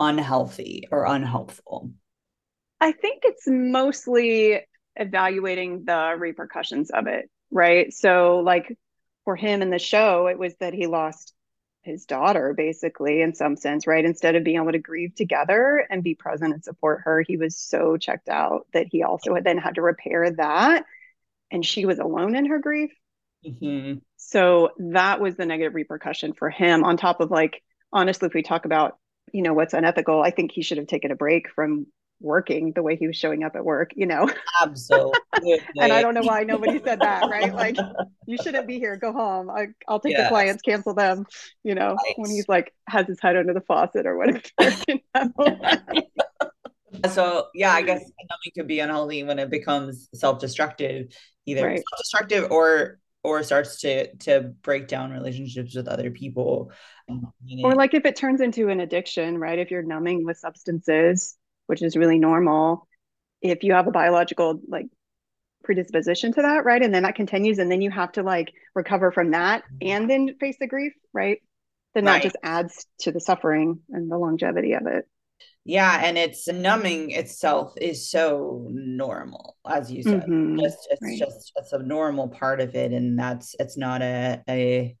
unhealthy 0.00 0.88
or 0.90 1.04
unhelpful? 1.04 1.90
I 2.80 2.92
think 2.92 3.22
it's 3.24 3.46
mostly 3.46 4.60
evaluating 4.96 5.84
the 5.84 6.14
repercussions 6.18 6.90
of 6.90 7.06
it 7.06 7.28
right? 7.50 7.92
So 7.92 8.38
like 8.38 8.76
for 9.24 9.36
him 9.36 9.60
in 9.60 9.68
the 9.68 9.78
show 9.78 10.28
it 10.28 10.38
was 10.38 10.54
that 10.60 10.72
he 10.72 10.86
lost 10.86 11.34
his 11.82 12.06
daughter 12.06 12.54
basically 12.56 13.20
in 13.20 13.34
some 13.34 13.56
sense 13.56 13.86
right 13.86 14.04
instead 14.04 14.34
of 14.34 14.44
being 14.44 14.56
able 14.56 14.72
to 14.72 14.78
grieve 14.78 15.14
together 15.14 15.86
and 15.90 16.02
be 16.02 16.14
present 16.14 16.52
and 16.52 16.64
support 16.64 17.02
her 17.04 17.22
he 17.26 17.36
was 17.36 17.56
so 17.56 17.96
checked 17.96 18.28
out 18.28 18.66
that 18.72 18.86
he 18.90 19.02
also 19.02 19.34
had 19.34 19.44
then 19.44 19.58
had 19.58 19.76
to 19.76 19.82
repair 19.82 20.30
that 20.30 20.84
and 21.50 21.64
she 21.64 21.86
was 21.86 21.98
alone 21.98 22.34
in 22.34 22.46
her 22.46 22.58
grief 22.58 22.90
mm-hmm. 23.46 23.98
so 24.16 24.70
that 24.78 25.20
was 25.20 25.36
the 25.36 25.46
negative 25.46 25.74
repercussion 25.74 26.32
for 26.32 26.50
him 26.50 26.84
on 26.84 26.96
top 26.96 27.20
of 27.20 27.30
like 27.30 27.62
honestly 27.92 28.26
if 28.26 28.34
we 28.34 28.42
talk 28.42 28.64
about 28.64 28.98
you 29.32 29.42
know 29.42 29.54
what's 29.54 29.74
unethical 29.74 30.22
i 30.22 30.30
think 30.30 30.52
he 30.52 30.62
should 30.62 30.78
have 30.78 30.88
taken 30.88 31.10
a 31.10 31.16
break 31.16 31.48
from 31.50 31.86
working 32.20 32.72
the 32.74 32.82
way 32.82 32.96
he 32.96 33.06
was 33.06 33.16
showing 33.16 33.44
up 33.44 33.54
at 33.54 33.64
work, 33.64 33.92
you 33.94 34.06
know? 34.06 34.28
Absolutely. 34.62 35.60
and 35.76 35.92
I 35.92 36.02
don't 36.02 36.14
know 36.14 36.22
why 36.22 36.42
nobody 36.42 36.80
said 36.82 37.00
that, 37.00 37.22
right? 37.30 37.54
Like, 37.54 37.76
you 38.26 38.36
shouldn't 38.42 38.66
be 38.66 38.78
here, 38.78 38.96
go 38.96 39.12
home. 39.12 39.50
I, 39.50 39.68
will 39.88 40.00
take 40.00 40.12
yes. 40.12 40.26
the 40.26 40.28
clients, 40.28 40.62
cancel 40.62 40.94
them, 40.94 41.26
you 41.62 41.74
know, 41.74 41.94
right. 41.94 42.14
when 42.16 42.30
he's 42.30 42.48
like 42.48 42.74
has 42.88 43.06
his 43.06 43.20
head 43.20 43.36
under 43.36 43.54
the 43.54 43.60
faucet 43.60 44.06
or 44.06 44.16
whatever. 44.16 44.40
You 44.88 45.00
know? 45.14 45.30
so, 47.10 47.46
yeah, 47.54 47.72
I 47.72 47.82
guess 47.82 48.00
numbing 48.00 48.52
could 48.56 48.66
be 48.66 48.80
unhealthy 48.80 49.22
when 49.22 49.38
it 49.38 49.50
becomes 49.50 50.08
self 50.14 50.40
destructive, 50.40 51.12
either 51.46 51.66
right. 51.66 51.76
self 51.76 51.98
destructive 51.98 52.50
or 52.50 52.98
or 53.22 53.42
starts 53.42 53.80
to 53.80 54.14
to 54.16 54.52
break 54.62 54.88
down 54.88 55.10
relationships 55.10 55.74
with 55.74 55.88
other 55.88 56.10
people 56.10 56.70
or 57.64 57.74
like 57.74 57.94
if 57.94 58.04
it 58.04 58.16
turns 58.16 58.40
into 58.40 58.68
an 58.68 58.80
addiction 58.80 59.38
right 59.38 59.58
if 59.58 59.70
you're 59.70 59.82
numbing 59.82 60.24
with 60.24 60.36
substances 60.36 61.36
which 61.68 61.82
is 61.82 61.96
really 61.96 62.18
normal 62.18 62.88
if 63.40 63.62
you 63.62 63.72
have 63.72 63.86
a 63.86 63.92
biological 63.92 64.60
like 64.66 64.86
predisposition 65.62 66.32
to 66.32 66.42
that 66.42 66.64
right 66.64 66.82
and 66.82 66.94
then 66.94 67.02
that 67.02 67.14
continues 67.14 67.58
and 67.58 67.70
then 67.70 67.80
you 67.80 67.90
have 67.90 68.12
to 68.12 68.22
like 68.22 68.52
recover 68.74 69.12
from 69.12 69.32
that 69.32 69.62
and 69.80 70.08
then 70.08 70.34
face 70.40 70.56
the 70.58 70.66
grief 70.66 70.92
right 71.12 71.42
then 71.94 72.04
right. 72.04 72.14
that 72.14 72.22
just 72.22 72.36
adds 72.42 72.86
to 73.00 73.12
the 73.12 73.20
suffering 73.20 73.80
and 73.90 74.10
the 74.10 74.16
longevity 74.16 74.72
of 74.72 74.86
it 74.86 75.06
yeah 75.64 76.00
and 76.04 76.16
it's 76.16 76.48
numbing 76.48 77.10
itself 77.10 77.74
is 77.80 78.10
so 78.10 78.66
normal 78.70 79.56
as 79.68 79.90
you 79.90 80.02
said 80.02 80.22
mm-hmm. 80.22 80.58
just 80.58 80.88
it's 80.90 81.02
right. 81.02 81.18
just 81.18 81.52
it's 81.56 81.72
a 81.72 81.78
normal 81.78 82.28
part 82.28 82.60
of 82.60 82.74
it 82.74 82.92
and 82.92 83.18
that's 83.18 83.54
it's 83.58 83.76
not 83.76 84.00
a 84.00 84.40
a 84.48 84.96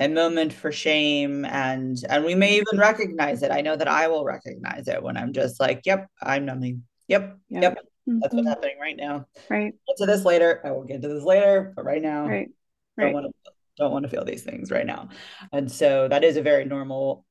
a 0.00 0.08
moment 0.08 0.52
for 0.52 0.72
shame 0.72 1.44
and 1.44 2.02
and 2.08 2.24
we 2.24 2.34
may 2.34 2.56
even 2.56 2.78
recognize 2.78 3.42
it. 3.42 3.52
I 3.52 3.60
know 3.60 3.76
that 3.76 3.86
i 3.86 4.08
will 4.08 4.24
recognize 4.24 4.88
it 4.88 5.02
when 5.02 5.16
i'm 5.16 5.32
just 5.32 5.60
like 5.60 5.82
yep 5.84 6.08
i'm 6.22 6.46
numbing. 6.46 6.82
Yep 7.08 7.38
yep, 7.48 7.62
yep. 7.62 7.78
Mm-hmm. 8.08 8.18
that's 8.20 8.34
what's 8.34 8.48
happening 8.48 8.78
right 8.80 8.96
now. 8.96 9.26
Right. 9.48 9.74
Get 9.86 9.96
to 9.98 10.06
this 10.06 10.24
later. 10.24 10.60
I 10.64 10.72
will 10.72 10.84
get 10.84 11.02
to 11.02 11.08
this 11.08 11.22
later 11.22 11.72
but 11.76 11.84
right 11.84 12.02
now 12.02 12.26
right. 12.26 12.48
right 12.96 13.12
don't 13.12 13.12
want 13.12 13.26
to 13.26 13.52
don't 13.76 13.92
want 13.92 14.02
to 14.04 14.08
feel 14.08 14.24
these 14.24 14.42
things 14.42 14.70
right 14.70 14.86
now. 14.86 15.10
And 15.52 15.70
so 15.70 16.08
that 16.08 16.24
is 16.24 16.36
a 16.36 16.42
very 16.42 16.64
normal 16.64 17.24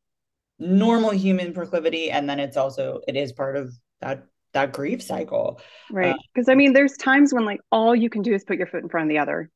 normal 0.60 1.12
human 1.12 1.54
proclivity 1.54 2.12
and 2.12 2.30
then 2.30 2.40
it's 2.40 2.58
also 2.58 3.02
it 3.08 3.16
is 3.16 3.32
part 3.32 3.56
of 3.58 3.74
that 4.02 4.26
that 4.54 4.74
grief 4.74 5.02
cycle. 5.02 5.60
Right. 5.92 6.16
Because 6.34 6.48
uh, 6.48 6.52
i 6.52 6.56
mean 6.56 6.74
there's 6.74 6.94
times 6.98 7.34
when 7.34 7.46
like 7.46 7.62
all 7.72 7.96
you 7.96 8.12
can 8.12 8.22
do 8.22 8.34
is 8.34 8.44
put 8.44 8.58
your 8.58 8.68
foot 8.68 8.84
in 8.84 8.90
front 8.90 9.06
of 9.06 9.10
the 9.10 9.18
other 9.18 9.50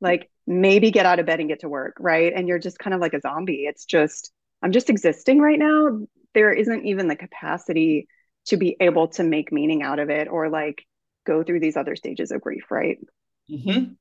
like 0.00 0.30
maybe 0.46 0.90
get 0.90 1.06
out 1.06 1.18
of 1.18 1.26
bed 1.26 1.40
and 1.40 1.48
get 1.48 1.60
to 1.60 1.68
work, 1.68 1.96
right? 1.98 2.32
And 2.34 2.48
you're 2.48 2.58
just 2.58 2.78
kind 2.78 2.94
of 2.94 3.00
like 3.00 3.14
a 3.14 3.20
zombie. 3.20 3.64
It's 3.66 3.84
just, 3.84 4.32
I'm 4.62 4.72
just 4.72 4.90
existing 4.90 5.40
right 5.40 5.58
now. 5.58 6.06
There 6.34 6.52
isn't 6.52 6.84
even 6.84 7.08
the 7.08 7.16
capacity 7.16 8.08
to 8.46 8.56
be 8.56 8.76
able 8.80 9.08
to 9.08 9.24
make 9.24 9.52
meaning 9.52 9.82
out 9.82 9.98
of 9.98 10.10
it 10.10 10.28
or 10.28 10.48
like 10.48 10.84
go 11.26 11.42
through 11.42 11.60
these 11.60 11.76
other 11.76 11.96
stages 11.96 12.30
of 12.30 12.40
grief, 12.40 12.64
right? 12.70 12.98
Mm-hmm. 13.50 13.94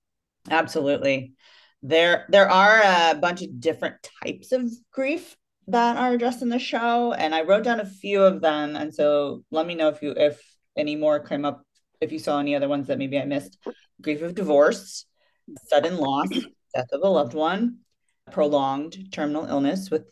Absolutely. 0.52 1.34
There, 1.82 2.26
there 2.30 2.50
are 2.50 2.82
a 3.12 3.16
bunch 3.16 3.42
of 3.42 3.60
different 3.60 3.96
types 4.24 4.52
of 4.52 4.72
grief 4.92 5.36
that 5.68 5.98
are 5.98 6.14
addressed 6.14 6.42
in 6.44 6.50
the 6.50 6.60
show, 6.60 7.14
and 7.14 7.34
I 7.34 7.42
wrote 7.42 7.64
down 7.64 7.80
a 7.80 7.86
few 7.86 8.22
of 8.22 8.42
them. 8.42 8.76
And 8.76 8.94
so, 8.94 9.44
let 9.50 9.66
me 9.66 9.74
know 9.74 9.90
if 9.90 10.02
you, 10.02 10.14
if 10.16 10.40
any 10.78 10.96
more 10.96 11.20
came 11.20 11.46
up, 11.46 11.64
if 12.02 12.12
you 12.12 12.20
saw 12.20 12.40
any 12.40 12.56
other 12.56 12.70
ones 12.70 12.88
that 12.88 13.00
maybe 13.00 13.18
I 13.18 13.26
missed. 13.26 13.58
Grief 14.02 14.22
of 14.22 14.36
divorce, 14.36 15.06
sudden 15.68 15.98
loss, 15.98 16.30
death 16.74 16.88
of 16.92 17.02
a 17.04 17.10
loved 17.10 17.34
one, 17.34 17.80
prolonged 18.32 19.12
terminal 19.12 19.46
illness 19.46 19.90
with 19.90 20.12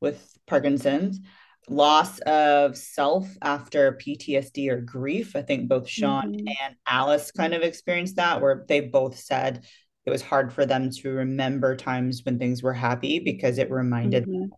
with 0.00 0.36
Parkinson's, 0.46 1.20
loss 1.68 2.18
of 2.20 2.76
self 2.76 3.28
after 3.42 3.98
PTSD 4.04 4.70
or 4.70 4.80
grief. 4.80 5.34
I 5.34 5.42
think 5.42 5.68
both 5.68 5.88
Sean 5.88 6.32
mm-hmm. 6.32 6.46
and 6.64 6.76
Alice 6.86 7.30
kind 7.30 7.54
of 7.54 7.62
experienced 7.62 8.16
that, 8.16 8.40
where 8.40 8.64
they 8.68 8.80
both 8.80 9.18
said 9.18 9.64
it 10.06 10.10
was 10.10 10.22
hard 10.22 10.52
for 10.52 10.66
them 10.66 10.90
to 10.90 11.10
remember 11.10 11.76
times 11.76 12.22
when 12.24 12.38
things 12.38 12.62
were 12.62 12.74
happy 12.74 13.20
because 13.20 13.58
it 13.58 13.70
reminded 13.70 14.26
mm-hmm. 14.26 14.48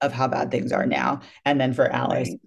of 0.00 0.12
how 0.12 0.28
bad 0.28 0.50
things 0.50 0.72
are 0.72 0.86
now. 0.86 1.20
And 1.44 1.60
then 1.60 1.74
for 1.74 1.90
Alice, 1.90 2.30
right. 2.30 2.40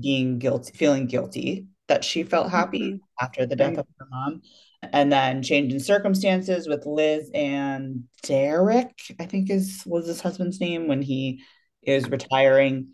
being 0.00 0.38
guilty, 0.38 0.76
feeling 0.76 1.06
guilty 1.06 1.66
that 1.86 2.04
she 2.04 2.24
felt 2.24 2.50
happy 2.50 2.94
mm-hmm. 2.94 3.24
after 3.24 3.46
the 3.46 3.56
death 3.56 3.76
right. 3.76 3.78
of 3.78 3.86
her 3.98 4.06
mom 4.10 4.42
and 4.82 5.12
then 5.12 5.42
change 5.42 5.72
in 5.72 5.80
circumstances 5.80 6.66
with 6.66 6.86
Liz 6.86 7.30
and 7.34 8.04
Derek, 8.22 8.94
I 9.20 9.26
think 9.26 9.50
is 9.50 9.82
was 9.86 10.06
his 10.06 10.20
husband's 10.20 10.60
name 10.60 10.88
when 10.88 11.02
he 11.02 11.42
is 11.82 12.08
retiring 12.08 12.88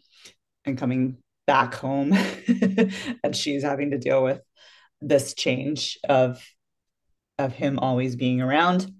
and 0.64 0.78
coming 0.78 1.18
back 1.46 1.74
home 1.74 2.12
and 3.24 3.34
she's 3.34 3.62
having 3.62 3.92
to 3.92 3.98
deal 3.98 4.22
with 4.22 4.40
this 5.00 5.34
change 5.34 5.98
of 6.08 6.44
of 7.38 7.52
him 7.52 7.78
always 7.78 8.16
being 8.16 8.40
around. 8.40 8.90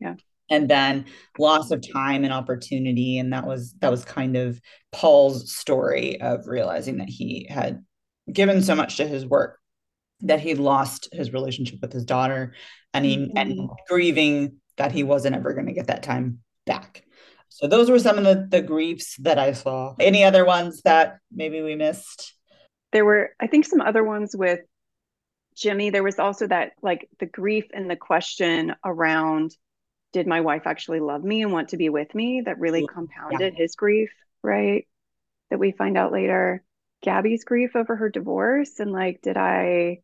Yeah. 0.00 0.16
And 0.50 0.68
then 0.68 1.06
loss 1.38 1.70
of 1.70 1.82
time 1.90 2.24
and 2.24 2.32
opportunity 2.32 3.18
and 3.18 3.32
that 3.32 3.46
was 3.46 3.74
that 3.80 3.90
was 3.90 4.04
kind 4.04 4.36
of 4.36 4.60
Paul's 4.92 5.54
story 5.54 6.20
of 6.20 6.46
realizing 6.46 6.98
that 6.98 7.08
he 7.08 7.46
had 7.48 7.82
given 8.30 8.62
so 8.62 8.74
much 8.74 8.96
to 8.98 9.06
his 9.06 9.24
work 9.24 9.58
that 10.20 10.40
he 10.40 10.54
lost 10.54 11.08
his 11.12 11.32
relationship 11.32 11.80
with 11.80 11.92
his 11.92 12.04
daughter 12.04 12.54
and 12.92 13.04
he 13.04 13.16
mm-hmm. 13.16 13.36
and 13.36 13.70
grieving 13.88 14.56
that 14.76 14.92
he 14.92 15.02
wasn't 15.02 15.36
ever 15.36 15.52
going 15.52 15.66
to 15.66 15.72
get 15.72 15.88
that 15.88 16.02
time 16.02 16.40
back. 16.66 17.04
So 17.48 17.68
those 17.68 17.90
were 17.90 18.00
some 18.00 18.18
of 18.18 18.24
the, 18.24 18.48
the 18.50 18.62
griefs 18.62 19.16
that 19.18 19.38
I 19.38 19.52
saw. 19.52 19.94
Any 20.00 20.24
other 20.24 20.44
ones 20.44 20.82
that 20.82 21.18
maybe 21.32 21.62
we 21.62 21.76
missed? 21.76 22.34
There 22.92 23.04
were, 23.04 23.30
I 23.38 23.46
think, 23.46 23.64
some 23.64 23.80
other 23.80 24.02
ones 24.02 24.34
with 24.34 24.60
Jimmy. 25.54 25.90
There 25.90 26.02
was 26.02 26.18
also 26.18 26.48
that 26.48 26.72
like 26.82 27.08
the 27.20 27.26
grief 27.26 27.66
and 27.72 27.88
the 27.88 27.96
question 27.96 28.74
around 28.84 29.54
did 30.12 30.26
my 30.26 30.40
wife 30.40 30.62
actually 30.66 31.00
love 31.00 31.22
me 31.22 31.42
and 31.42 31.52
want 31.52 31.70
to 31.70 31.76
be 31.76 31.88
with 31.88 32.14
me 32.14 32.42
that 32.44 32.58
really 32.58 32.86
compounded 32.86 33.54
yeah. 33.54 33.58
his 33.62 33.74
grief, 33.74 34.10
right? 34.42 34.86
That 35.50 35.58
we 35.58 35.72
find 35.72 35.98
out 35.98 36.12
later. 36.12 36.62
Gabby's 37.04 37.44
grief 37.44 37.76
over 37.76 37.94
her 37.94 38.08
divorce 38.08 38.80
and 38.80 38.90
like, 38.90 39.20
did 39.22 39.36
I 39.36 40.00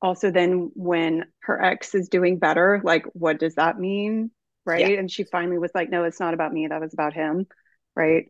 also 0.00 0.30
then 0.30 0.70
when 0.74 1.24
her 1.40 1.62
ex 1.62 1.94
is 1.94 2.08
doing 2.08 2.38
better 2.38 2.80
like 2.84 3.06
what 3.14 3.38
does 3.38 3.54
that 3.54 3.78
mean 3.78 4.30
right 4.66 4.80
yeah. 4.80 4.98
and 4.98 5.10
she 5.10 5.24
finally 5.24 5.56
was 5.56 5.70
like 5.74 5.88
no 5.88 6.04
it's 6.04 6.20
not 6.20 6.34
about 6.34 6.52
me 6.52 6.66
that 6.66 6.80
was 6.80 6.92
about 6.92 7.14
him 7.14 7.46
right 7.96 8.26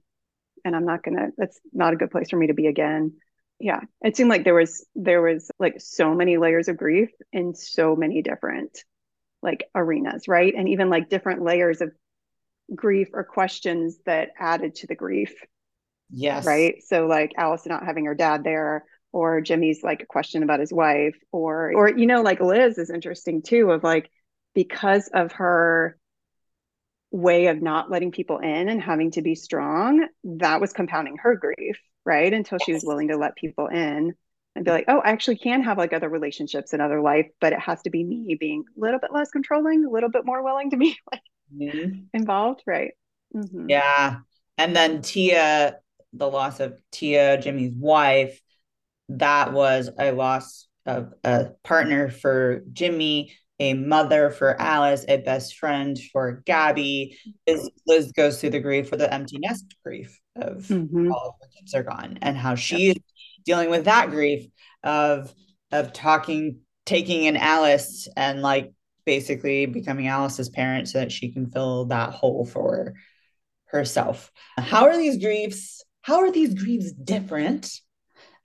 and 0.64 0.74
I'm 0.74 0.86
not 0.86 1.02
gonna 1.02 1.28
that's 1.36 1.60
not 1.72 1.92
a 1.92 1.96
good 1.96 2.10
place 2.10 2.30
for 2.30 2.36
me 2.36 2.48
to 2.48 2.54
be 2.54 2.66
again. 2.66 3.14
Yeah. 3.60 3.80
It 4.02 4.16
seemed 4.16 4.30
like 4.30 4.44
there 4.44 4.54
was 4.54 4.86
there 4.94 5.22
was 5.22 5.50
like 5.58 5.80
so 5.80 6.14
many 6.14 6.38
layers 6.38 6.68
of 6.68 6.76
grief 6.76 7.10
in 7.32 7.54
so 7.54 7.94
many 7.94 8.22
different 8.22 8.82
like 9.42 9.64
arenas, 9.74 10.26
right? 10.26 10.54
And 10.56 10.68
even 10.70 10.90
like 10.90 11.10
different 11.10 11.42
layers 11.42 11.80
of 11.80 11.92
grief 12.74 13.08
or 13.12 13.24
questions 13.24 13.98
that 14.06 14.30
added 14.38 14.76
to 14.76 14.86
the 14.86 14.94
grief. 14.94 15.34
Yes. 16.10 16.46
Right. 16.46 16.82
So 16.86 17.06
like 17.06 17.32
Alice 17.36 17.66
not 17.66 17.84
having 17.84 18.06
her 18.06 18.14
dad 18.14 18.44
there, 18.44 18.84
or 19.12 19.40
Jimmy's 19.40 19.82
like 19.82 20.02
a 20.02 20.06
question 20.06 20.42
about 20.42 20.60
his 20.60 20.72
wife, 20.72 21.16
or 21.32 21.72
or 21.74 21.88
you 21.88 22.06
know, 22.06 22.22
like 22.22 22.40
Liz 22.40 22.78
is 22.78 22.90
interesting 22.90 23.42
too, 23.42 23.70
of 23.70 23.82
like 23.82 24.10
because 24.54 25.08
of 25.08 25.32
her 25.32 25.98
way 27.10 27.46
of 27.46 27.62
not 27.62 27.90
letting 27.90 28.10
people 28.10 28.38
in 28.38 28.68
and 28.68 28.82
having 28.82 29.12
to 29.12 29.22
be 29.22 29.34
strong, 29.34 30.06
that 30.24 30.60
was 30.60 30.72
compounding 30.72 31.16
her 31.18 31.36
grief, 31.36 31.78
right? 32.04 32.32
Until 32.32 32.58
she 32.58 32.72
was 32.72 32.84
willing 32.84 33.08
to 33.08 33.16
let 33.16 33.36
people 33.36 33.68
in 33.68 34.14
and 34.56 34.64
be 34.64 34.70
like, 34.70 34.86
oh, 34.88 34.98
I 34.98 35.10
actually 35.10 35.38
can 35.38 35.62
have 35.62 35.78
like 35.78 35.92
other 35.92 36.08
relationships 36.08 36.72
in 36.72 36.80
other 36.80 37.00
life, 37.00 37.26
but 37.40 37.52
it 37.52 37.60
has 37.60 37.82
to 37.82 37.90
be 37.90 38.04
me 38.04 38.36
being 38.38 38.64
a 38.76 38.80
little 38.80 39.00
bit 39.00 39.12
less 39.12 39.30
controlling, 39.30 39.84
a 39.84 39.90
little 39.90 40.10
bit 40.10 40.24
more 40.24 40.42
willing 40.42 40.70
to 40.70 40.76
be 40.76 40.96
like 41.12 41.22
mm-hmm. 41.56 42.00
involved, 42.12 42.62
right? 42.66 42.92
Mm-hmm. 43.34 43.68
Yeah. 43.68 44.18
And 44.58 44.74
then 44.74 45.02
Tia, 45.02 45.78
the 46.16 46.28
loss 46.28 46.60
of 46.60 46.80
Tia, 46.90 47.40
Jimmy's 47.40 47.72
wife, 47.74 48.40
that 49.08 49.52
was 49.52 49.90
a 49.98 50.12
loss 50.12 50.66
of 50.86 51.12
a 51.24 51.50
partner 51.62 52.08
for 52.10 52.62
Jimmy 52.72 53.34
a 53.60 53.74
mother 53.74 54.30
for 54.30 54.60
Alice, 54.60 55.04
a 55.08 55.18
best 55.18 55.56
friend 55.56 55.98
for 56.12 56.42
Gabby. 56.44 57.16
Liz, 57.46 57.70
Liz 57.86 58.12
goes 58.12 58.40
through 58.40 58.50
the 58.50 58.60
grief 58.60 58.88
for 58.88 58.96
the 58.96 59.12
empty 59.12 59.38
nest 59.38 59.76
grief 59.84 60.20
of 60.36 60.66
mm-hmm. 60.66 61.12
all 61.12 61.28
of 61.28 61.34
her 61.40 61.48
kids 61.56 61.74
are 61.74 61.84
gone 61.84 62.18
and 62.22 62.36
how 62.36 62.54
she 62.54 62.90
is 62.90 62.96
dealing 63.44 63.70
with 63.70 63.84
that 63.84 64.10
grief 64.10 64.46
of 64.82 65.32
of 65.70 65.92
talking, 65.92 66.60
taking 66.86 67.24
in 67.24 67.36
Alice 67.36 68.08
and 68.16 68.42
like 68.42 68.72
basically 69.06 69.66
becoming 69.66 70.08
Alice's 70.08 70.48
parent 70.48 70.88
so 70.88 70.98
that 70.98 71.12
she 71.12 71.32
can 71.32 71.50
fill 71.50 71.86
that 71.86 72.10
hole 72.10 72.44
for 72.44 72.94
herself. 73.66 74.30
How 74.56 74.86
are 74.86 74.96
these 74.96 75.18
griefs? 75.18 75.83
How 76.04 76.20
are 76.20 76.30
these 76.30 76.52
griefs 76.52 76.92
different? 76.92 77.80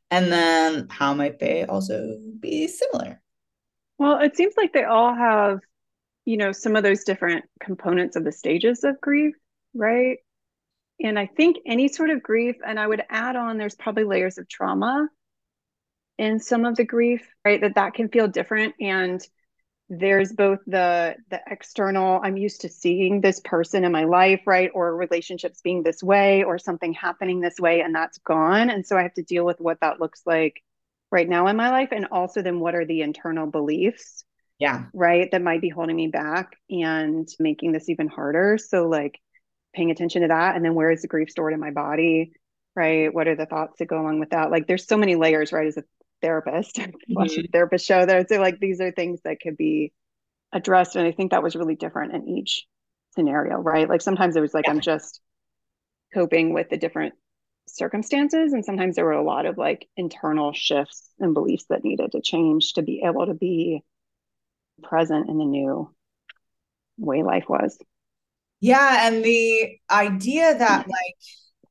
And 0.09 0.31
then 0.31 0.87
how 0.89 1.13
might 1.13 1.39
they 1.39 1.65
also 1.65 2.17
be 2.39 2.69
similar? 2.69 3.21
Well, 3.97 4.19
it 4.21 4.37
seems 4.37 4.53
like 4.55 4.71
they 4.71 4.85
all 4.85 5.13
have, 5.13 5.59
you 6.23 6.37
know, 6.37 6.53
some 6.53 6.77
of 6.77 6.83
those 6.83 7.03
different 7.03 7.43
components 7.59 8.15
of 8.15 8.23
the 8.23 8.31
stages 8.31 8.85
of 8.85 9.01
grief, 9.01 9.35
right? 9.73 10.19
And 11.03 11.19
I 11.19 11.25
think 11.25 11.57
any 11.65 11.89
sort 11.89 12.11
of 12.11 12.23
grief, 12.23 12.55
and 12.65 12.79
I 12.79 12.87
would 12.87 13.03
add 13.09 13.35
on, 13.35 13.57
there's 13.57 13.75
probably 13.75 14.05
layers 14.05 14.37
of 14.37 14.47
trauma 14.47 15.09
in 16.17 16.39
some 16.39 16.63
of 16.63 16.77
the 16.77 16.85
grief, 16.85 17.27
right? 17.43 17.59
That 17.59 17.75
that 17.75 17.93
can 17.93 18.07
feel 18.07 18.29
different. 18.29 18.75
And 18.79 19.21
there's 19.89 20.31
both 20.31 20.59
the 20.67 21.15
the 21.31 21.41
external 21.49 22.21
i'm 22.23 22.37
used 22.37 22.61
to 22.61 22.69
seeing 22.69 23.21
this 23.21 23.39
person 23.39 23.83
in 23.83 23.91
my 23.91 24.03
life 24.03 24.41
right? 24.45 24.69
Or 24.73 24.95
relationships 24.95 25.61
being 25.61 25.81
this 25.81 26.03
way 26.03 26.43
or 26.43 26.59
something 26.59 26.93
happening 26.93 27.39
this 27.39 27.59
way 27.59 27.81
and 27.81 27.93
that's 27.93 28.19
gone. 28.19 28.69
And 28.69 28.85
so 28.85 28.97
i 28.97 29.03
have 29.03 29.13
to 29.15 29.23
deal 29.23 29.45
with 29.45 29.59
what 29.59 29.79
that 29.81 29.99
looks 29.99 30.21
like 30.25 30.61
right 31.11 31.27
now 31.27 31.47
in 31.47 31.55
my 31.55 31.71
life 31.71 31.89
and 31.91 32.07
also 32.11 32.41
then 32.41 32.59
what 32.59 32.75
are 32.75 32.85
the 32.85 33.01
internal 33.01 33.47
beliefs 33.47 34.23
yeah. 34.59 34.85
right 34.93 35.31
that 35.31 35.41
might 35.41 35.61
be 35.61 35.69
holding 35.69 35.95
me 35.95 36.07
back 36.07 36.55
and 36.69 37.27
making 37.39 37.71
this 37.71 37.89
even 37.89 38.07
harder. 38.07 38.57
So 38.57 38.87
like 38.87 39.19
paying 39.73 39.89
attention 39.89 40.21
to 40.23 40.27
that. 40.27 40.55
And 40.55 40.63
then 40.63 40.75
where 40.75 40.91
is 40.91 41.01
the 41.01 41.07
grief 41.07 41.29
stored 41.29 41.53
in 41.53 41.59
my 41.59 41.71
body 41.71 42.33
right? 42.75 43.13
What 43.13 43.27
are 43.27 43.35
the 43.35 43.45
thoughts 43.45 43.79
that 43.79 43.87
go 43.87 43.99
along 43.99 44.19
with 44.19 44.29
that? 44.29 44.51
Like 44.51 44.65
there's 44.65 44.87
so 44.87 44.95
many 44.95 45.15
layers 45.15 45.51
right 45.51 45.67
as 45.67 45.77
a 45.77 45.83
therapist 46.21 46.75
mm-hmm. 46.77 47.41
therapist 47.51 47.85
show 47.85 48.05
there. 48.05 48.19
i'd 48.19 48.39
like 48.39 48.59
these 48.59 48.81
are 48.81 48.91
things 48.91 49.19
that 49.23 49.39
could 49.41 49.57
be 49.57 49.91
addressed 50.51 50.95
and 50.95 51.07
i 51.07 51.11
think 51.11 51.31
that 51.31 51.43
was 51.43 51.55
really 51.55 51.75
different 51.75 52.13
in 52.13 52.27
each 52.27 52.65
scenario 53.15 53.57
right 53.57 53.89
like 53.89 54.01
sometimes 54.01 54.35
it 54.35 54.41
was 54.41 54.53
like 54.53 54.65
yeah. 54.65 54.71
i'm 54.71 54.79
just 54.79 55.21
coping 56.13 56.53
with 56.53 56.69
the 56.69 56.77
different 56.77 57.13
circumstances 57.67 58.53
and 58.53 58.65
sometimes 58.65 58.95
there 58.95 59.05
were 59.05 59.11
a 59.11 59.23
lot 59.23 59.45
of 59.45 59.57
like 59.57 59.87
internal 59.95 60.53
shifts 60.53 61.09
and 61.19 61.33
beliefs 61.33 61.65
that 61.69 61.83
needed 61.83 62.11
to 62.11 62.21
change 62.21 62.73
to 62.73 62.81
be 62.81 63.03
able 63.05 63.25
to 63.27 63.33
be 63.33 63.83
present 64.81 65.29
in 65.29 65.37
the 65.37 65.45
new 65.45 65.89
way 66.97 67.21
life 67.21 67.45
was 67.47 67.77
yeah 68.59 69.07
and 69.07 69.23
the 69.23 69.77
idea 69.91 70.57
that 70.57 70.87
like 70.87 71.15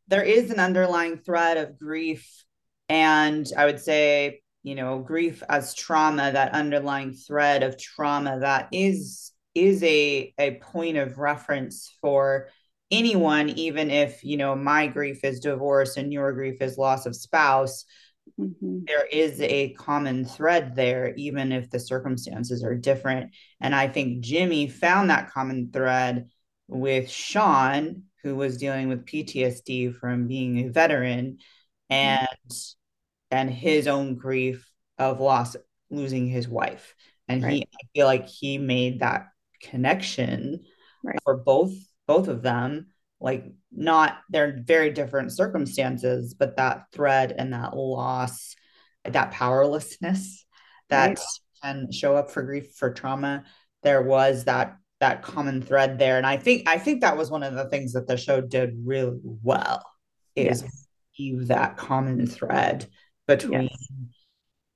there 0.06 0.22
is 0.22 0.50
an 0.50 0.60
underlying 0.60 1.18
thread 1.18 1.56
of 1.56 1.78
grief 1.78 2.44
and 2.88 3.50
i 3.56 3.64
would 3.64 3.80
say 3.80 4.40
you 4.62 4.74
know 4.74 4.98
grief 4.98 5.42
as 5.48 5.74
trauma 5.74 6.32
that 6.32 6.52
underlying 6.52 7.12
thread 7.12 7.62
of 7.62 7.78
trauma 7.78 8.38
that 8.40 8.68
is 8.72 9.32
is 9.54 9.82
a 9.82 10.32
a 10.38 10.56
point 10.56 10.96
of 10.96 11.18
reference 11.18 11.94
for 12.00 12.48
anyone 12.90 13.48
even 13.50 13.90
if 13.90 14.24
you 14.24 14.36
know 14.36 14.54
my 14.54 14.86
grief 14.86 15.24
is 15.24 15.40
divorce 15.40 15.96
and 15.96 16.12
your 16.12 16.32
grief 16.32 16.60
is 16.60 16.78
loss 16.78 17.06
of 17.06 17.14
spouse 17.14 17.84
mm-hmm. 18.38 18.80
there 18.86 19.06
is 19.06 19.40
a 19.40 19.70
common 19.74 20.24
thread 20.24 20.74
there 20.74 21.14
even 21.16 21.52
if 21.52 21.70
the 21.70 21.80
circumstances 21.80 22.64
are 22.64 22.74
different 22.74 23.30
and 23.60 23.74
i 23.74 23.86
think 23.86 24.20
jimmy 24.20 24.68
found 24.68 25.10
that 25.10 25.30
common 25.30 25.70
thread 25.72 26.28
with 26.66 27.10
sean 27.10 28.02
who 28.22 28.34
was 28.34 28.56
dealing 28.56 28.88
with 28.88 29.06
ptsd 29.06 29.94
from 29.94 30.26
being 30.26 30.58
a 30.58 30.68
veteran 30.68 31.32
mm-hmm. 31.32 31.94
and 31.94 32.28
mm-hmm. 32.50 32.77
And 33.30 33.50
mm-hmm. 33.50 33.58
his 33.58 33.86
own 33.86 34.14
grief 34.14 34.70
of 34.98 35.20
loss 35.20 35.56
losing 35.90 36.28
his 36.28 36.48
wife 36.48 36.94
and 37.28 37.42
right. 37.42 37.52
he 37.52 37.62
i 37.62 37.86
feel 37.94 38.06
like 38.06 38.28
he 38.28 38.58
made 38.58 39.00
that 39.00 39.28
connection 39.62 40.60
right. 41.02 41.18
for 41.24 41.36
both 41.36 41.72
both 42.06 42.28
of 42.28 42.42
them 42.42 42.86
like 43.20 43.44
not 43.72 44.18
they're 44.30 44.60
very 44.64 44.90
different 44.90 45.32
circumstances 45.32 46.34
but 46.34 46.56
that 46.56 46.84
thread 46.92 47.34
and 47.36 47.52
that 47.52 47.76
loss 47.76 48.54
that 49.04 49.30
powerlessness 49.30 50.44
that 50.88 51.08
right. 51.08 51.20
can 51.62 51.90
show 51.92 52.16
up 52.16 52.30
for 52.30 52.42
grief 52.42 52.74
for 52.74 52.92
trauma 52.92 53.44
there 53.82 54.02
was 54.02 54.44
that 54.44 54.76
that 55.00 55.22
common 55.22 55.62
thread 55.62 55.98
there 55.98 56.16
and 56.16 56.26
i 56.26 56.36
think 56.36 56.68
i 56.68 56.78
think 56.78 57.00
that 57.00 57.16
was 57.16 57.30
one 57.30 57.42
of 57.42 57.54
the 57.54 57.68
things 57.68 57.92
that 57.92 58.06
the 58.06 58.16
show 58.16 58.40
did 58.40 58.74
really 58.84 59.18
well 59.42 59.84
is 60.34 60.64
yes. 61.18 61.48
that 61.48 61.76
common 61.76 62.26
thread 62.26 62.86
between 63.28 63.62
yes. 63.62 63.88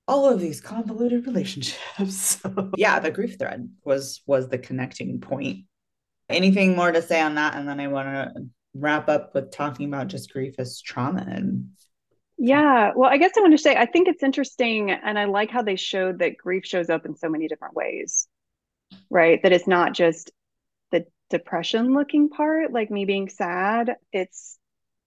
all 0.06 0.28
of 0.28 0.38
these 0.38 0.60
convoluted 0.60 1.26
relationships 1.26 2.40
yeah 2.76 3.00
the 3.00 3.10
grief 3.10 3.36
thread 3.38 3.68
was 3.84 4.22
was 4.26 4.48
the 4.48 4.58
connecting 4.58 5.20
point 5.20 5.64
anything 6.32 6.76
more 6.76 6.92
to 6.92 7.02
say 7.02 7.20
on 7.20 7.34
that? 7.36 7.54
And 7.54 7.68
then 7.68 7.80
I 7.80 7.88
want 7.88 8.08
to 8.08 8.46
wrap 8.74 9.08
up 9.08 9.34
with 9.34 9.50
talking 9.50 9.86
about 9.86 10.08
just 10.08 10.32
grief 10.32 10.54
as 10.58 10.80
trauma 10.80 11.26
and 11.28 11.68
yeah 12.38 12.90
well 12.96 13.10
i 13.10 13.18
guess 13.18 13.32
i 13.36 13.40
want 13.42 13.52
to 13.52 13.58
say 13.58 13.76
i 13.76 13.84
think 13.84 14.08
it's 14.08 14.22
interesting 14.22 14.90
and 14.90 15.18
i 15.18 15.26
like 15.26 15.50
how 15.50 15.60
they 15.60 15.76
showed 15.76 16.20
that 16.20 16.38
grief 16.38 16.64
shows 16.64 16.88
up 16.88 17.04
in 17.04 17.14
so 17.14 17.28
many 17.28 17.48
different 17.48 17.74
ways 17.74 18.26
right 19.10 19.42
that 19.42 19.52
it's 19.52 19.66
not 19.66 19.92
just 19.92 20.30
the 20.90 21.04
depression 21.28 21.92
looking 21.92 22.30
part 22.30 22.72
like 22.72 22.90
me 22.90 23.04
being 23.04 23.28
sad 23.28 23.96
it's 24.10 24.58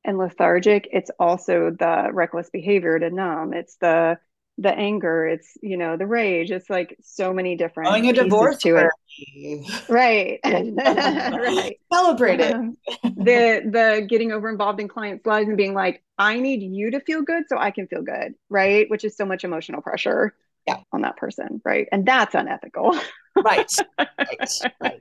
and 0.05 0.17
lethargic 0.17 0.87
it's 0.91 1.11
also 1.19 1.71
the 1.71 2.09
reckless 2.11 2.49
behavior 2.49 2.97
to 2.99 3.09
numb. 3.09 3.53
It's 3.53 3.75
the 3.77 4.17
the 4.57 4.73
anger 4.73 5.27
it's 5.27 5.57
you 5.61 5.75
know 5.77 5.97
the 5.97 6.07
rage. 6.07 6.51
It's 6.51 6.69
like 6.69 6.97
so 7.01 7.33
many 7.33 7.55
different 7.55 7.89
a 7.93 8.13
divorce 8.13 8.57
to 8.59 8.77
it. 8.77 9.89
right. 9.89 10.39
Right. 10.45 11.79
Celebrate 11.91 12.39
it. 12.39 12.53
Um, 12.53 12.77
the 13.03 13.61
the 13.65 14.05
getting 14.07 14.31
over 14.31 14.49
involved 14.49 14.79
in 14.79 14.87
clients 14.87 15.25
lives 15.25 15.47
and 15.47 15.57
being 15.57 15.73
like 15.73 16.03
i 16.17 16.39
need 16.39 16.61
you 16.61 16.91
to 16.91 16.99
feel 17.01 17.21
good 17.21 17.43
so 17.47 17.57
i 17.57 17.71
can 17.71 17.87
feel 17.87 18.01
good 18.01 18.35
right? 18.49 18.89
Which 18.89 19.03
is 19.03 19.17
so 19.17 19.25
much 19.25 19.43
emotional 19.43 19.81
pressure 19.81 20.33
yeah. 20.67 20.77
on 20.91 21.01
that 21.01 21.17
person 21.17 21.61
right? 21.65 21.87
And 21.91 22.05
that's 22.05 22.35
unethical. 22.35 22.97
Right. 23.35 23.71
right. 23.99 24.51
right. 24.79 24.99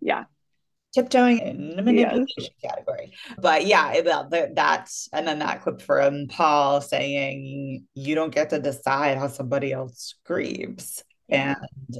yeah 0.00 0.24
tiptoeing 0.94 1.38
in 1.38 1.76
the 1.76 1.82
manipulation 1.82 2.44
category. 2.64 3.12
But 3.38 3.66
yeah, 3.66 4.00
that's 4.54 5.08
and 5.12 5.26
then 5.26 5.38
that 5.40 5.62
clip 5.62 5.82
from 5.82 6.26
Paul 6.28 6.80
saying 6.80 7.84
you 7.94 8.14
don't 8.14 8.34
get 8.34 8.50
to 8.50 8.58
decide 8.58 9.18
how 9.18 9.28
somebody 9.28 9.72
else 9.72 10.14
grieves, 10.24 11.04
and 11.28 11.56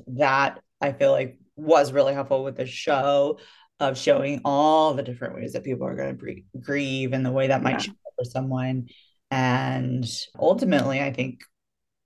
that 0.08 0.60
I 0.80 0.92
feel 0.92 1.12
like 1.12 1.38
was 1.56 1.92
really 1.92 2.14
helpful 2.14 2.44
with 2.44 2.56
the 2.56 2.66
show 2.66 3.38
of 3.80 3.96
showing 3.96 4.40
all 4.44 4.94
the 4.94 5.02
different 5.02 5.34
ways 5.34 5.52
that 5.52 5.64
people 5.64 5.86
are 5.86 5.94
going 5.94 6.18
to 6.18 6.60
grieve 6.60 7.12
and 7.12 7.24
the 7.24 7.32
way 7.32 7.48
that 7.48 7.62
might 7.62 7.72
yeah. 7.72 7.78
show 7.78 7.92
for 8.16 8.24
someone, 8.24 8.88
and 9.30 10.08
ultimately, 10.38 11.00
I 11.00 11.12
think 11.12 11.40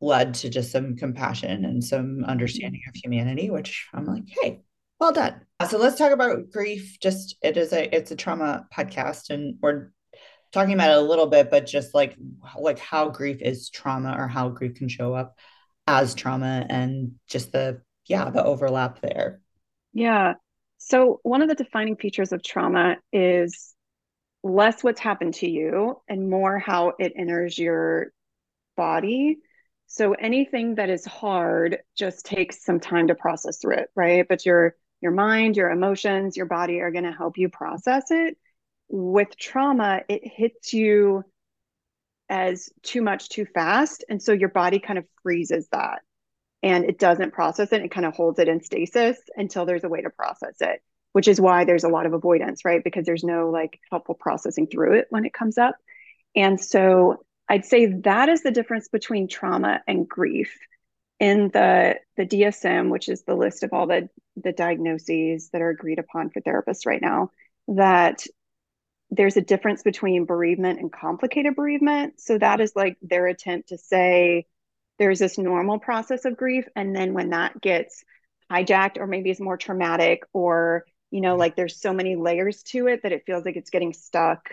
led 0.00 0.34
to 0.34 0.50
just 0.50 0.72
some 0.72 0.96
compassion 0.96 1.64
and 1.64 1.82
some 1.82 2.24
understanding 2.24 2.82
of 2.88 2.94
humanity, 2.96 3.50
which 3.50 3.86
I'm 3.94 4.04
like, 4.04 4.24
hey, 4.26 4.60
well 5.02 5.12
done. 5.12 5.40
Uh, 5.58 5.66
so 5.66 5.78
let's 5.78 5.98
talk 5.98 6.12
about 6.12 6.50
grief. 6.52 6.96
Just 7.00 7.36
it 7.42 7.56
is 7.56 7.72
a 7.72 7.94
it's 7.94 8.12
a 8.12 8.16
trauma 8.16 8.66
podcast, 8.72 9.30
and 9.30 9.56
we're 9.60 9.90
talking 10.52 10.74
about 10.74 10.90
it 10.90 10.98
a 10.98 11.08
little 11.08 11.26
bit, 11.26 11.50
but 11.50 11.66
just 11.66 11.92
like 11.92 12.16
like 12.56 12.78
how 12.78 13.08
grief 13.08 13.42
is 13.42 13.68
trauma 13.68 14.14
or 14.16 14.28
how 14.28 14.48
grief 14.48 14.76
can 14.76 14.88
show 14.88 15.12
up 15.12 15.36
as 15.88 16.14
trauma 16.14 16.64
and 16.70 17.14
just 17.28 17.50
the 17.50 17.82
yeah, 18.06 18.30
the 18.30 18.44
overlap 18.44 19.00
there. 19.00 19.40
Yeah. 19.92 20.34
So 20.78 21.18
one 21.24 21.42
of 21.42 21.48
the 21.48 21.56
defining 21.56 21.96
features 21.96 22.32
of 22.32 22.44
trauma 22.44 22.96
is 23.12 23.74
less 24.44 24.84
what's 24.84 25.00
happened 25.00 25.34
to 25.34 25.50
you 25.50 26.00
and 26.08 26.30
more 26.30 26.60
how 26.60 26.92
it 26.98 27.12
enters 27.16 27.58
your 27.58 28.12
body. 28.76 29.38
So 29.88 30.12
anything 30.12 30.76
that 30.76 30.90
is 30.90 31.04
hard 31.04 31.78
just 31.96 32.24
takes 32.24 32.64
some 32.64 32.78
time 32.78 33.08
to 33.08 33.16
process 33.16 33.58
through 33.58 33.74
it, 33.74 33.90
right? 33.94 34.26
But 34.28 34.46
your 34.46 34.76
your 35.02 35.12
mind, 35.12 35.56
your 35.56 35.70
emotions, 35.70 36.36
your 36.36 36.46
body 36.46 36.80
are 36.80 36.90
going 36.90 37.04
to 37.04 37.12
help 37.12 37.36
you 37.36 37.48
process 37.48 38.04
it. 38.10 38.38
With 38.88 39.36
trauma, 39.36 40.02
it 40.08 40.22
hits 40.24 40.72
you 40.72 41.24
as 42.28 42.70
too 42.82 43.02
much 43.02 43.28
too 43.28 43.44
fast 43.44 44.04
and 44.08 44.22
so 44.22 44.32
your 44.32 44.48
body 44.48 44.78
kind 44.78 44.98
of 44.98 45.04
freezes 45.22 45.68
that 45.70 46.00
and 46.62 46.84
it 46.86 46.98
doesn't 46.98 47.32
process 47.34 47.70
it 47.72 47.82
it 47.82 47.90
kind 47.90 48.06
of 48.06 48.14
holds 48.14 48.38
it 48.38 48.48
in 48.48 48.62
stasis 48.62 49.18
until 49.36 49.66
there's 49.66 49.84
a 49.84 49.88
way 49.88 50.00
to 50.00 50.08
process 50.08 50.54
it 50.60 50.80
which 51.12 51.28
is 51.28 51.40
why 51.40 51.64
there's 51.64 51.84
a 51.84 51.88
lot 51.88 52.06
of 52.06 52.14
avoidance 52.14 52.64
right? 52.64 52.82
Because 52.82 53.04
there's 53.04 53.24
no 53.24 53.50
like 53.50 53.78
helpful 53.90 54.14
processing 54.14 54.66
through 54.66 54.94
it 54.94 55.06
when 55.10 55.24
it 55.26 55.34
comes 55.34 55.58
up. 55.58 55.76
And 56.34 56.60
so 56.60 57.24
i'd 57.48 57.64
say 57.64 57.86
that 57.86 58.28
is 58.28 58.42
the 58.42 58.52
difference 58.52 58.88
between 58.88 59.28
trauma 59.28 59.82
and 59.86 60.08
grief 60.08 60.56
in 61.22 61.50
the 61.52 61.94
the 62.16 62.26
dsm 62.26 62.90
which 62.90 63.08
is 63.08 63.22
the 63.22 63.34
list 63.34 63.62
of 63.62 63.72
all 63.72 63.86
the 63.86 64.08
the 64.36 64.52
diagnoses 64.52 65.50
that 65.50 65.62
are 65.62 65.70
agreed 65.70 65.98
upon 65.98 66.30
for 66.30 66.40
therapists 66.40 66.86
right 66.86 67.02
now 67.02 67.30
that 67.68 68.26
there's 69.12 69.36
a 69.36 69.42
difference 69.42 69.82
between 69.82 70.24
bereavement 70.24 70.80
and 70.80 70.90
complicated 70.90 71.54
bereavement. 71.54 72.18
So 72.18 72.38
that 72.38 72.62
is 72.62 72.72
like 72.74 72.96
their 73.02 73.26
attempt 73.26 73.68
to 73.68 73.76
say 73.76 74.46
there's 74.98 75.18
this 75.18 75.36
normal 75.36 75.78
process 75.78 76.24
of 76.24 76.36
grief 76.36 76.64
and 76.74 76.96
then 76.96 77.12
when 77.12 77.30
that 77.30 77.60
gets 77.60 78.04
hijacked 78.50 78.96
or 78.98 79.06
maybe 79.06 79.30
is 79.30 79.40
more 79.40 79.58
traumatic 79.58 80.22
or 80.32 80.86
you 81.10 81.20
know 81.20 81.36
like 81.36 81.56
there's 81.56 81.80
so 81.80 81.92
many 81.92 82.16
layers 82.16 82.62
to 82.62 82.86
it 82.86 83.02
that 83.02 83.12
it 83.12 83.24
feels 83.26 83.44
like 83.44 83.56
it's 83.56 83.70
getting 83.70 83.92
stuck 83.92 84.50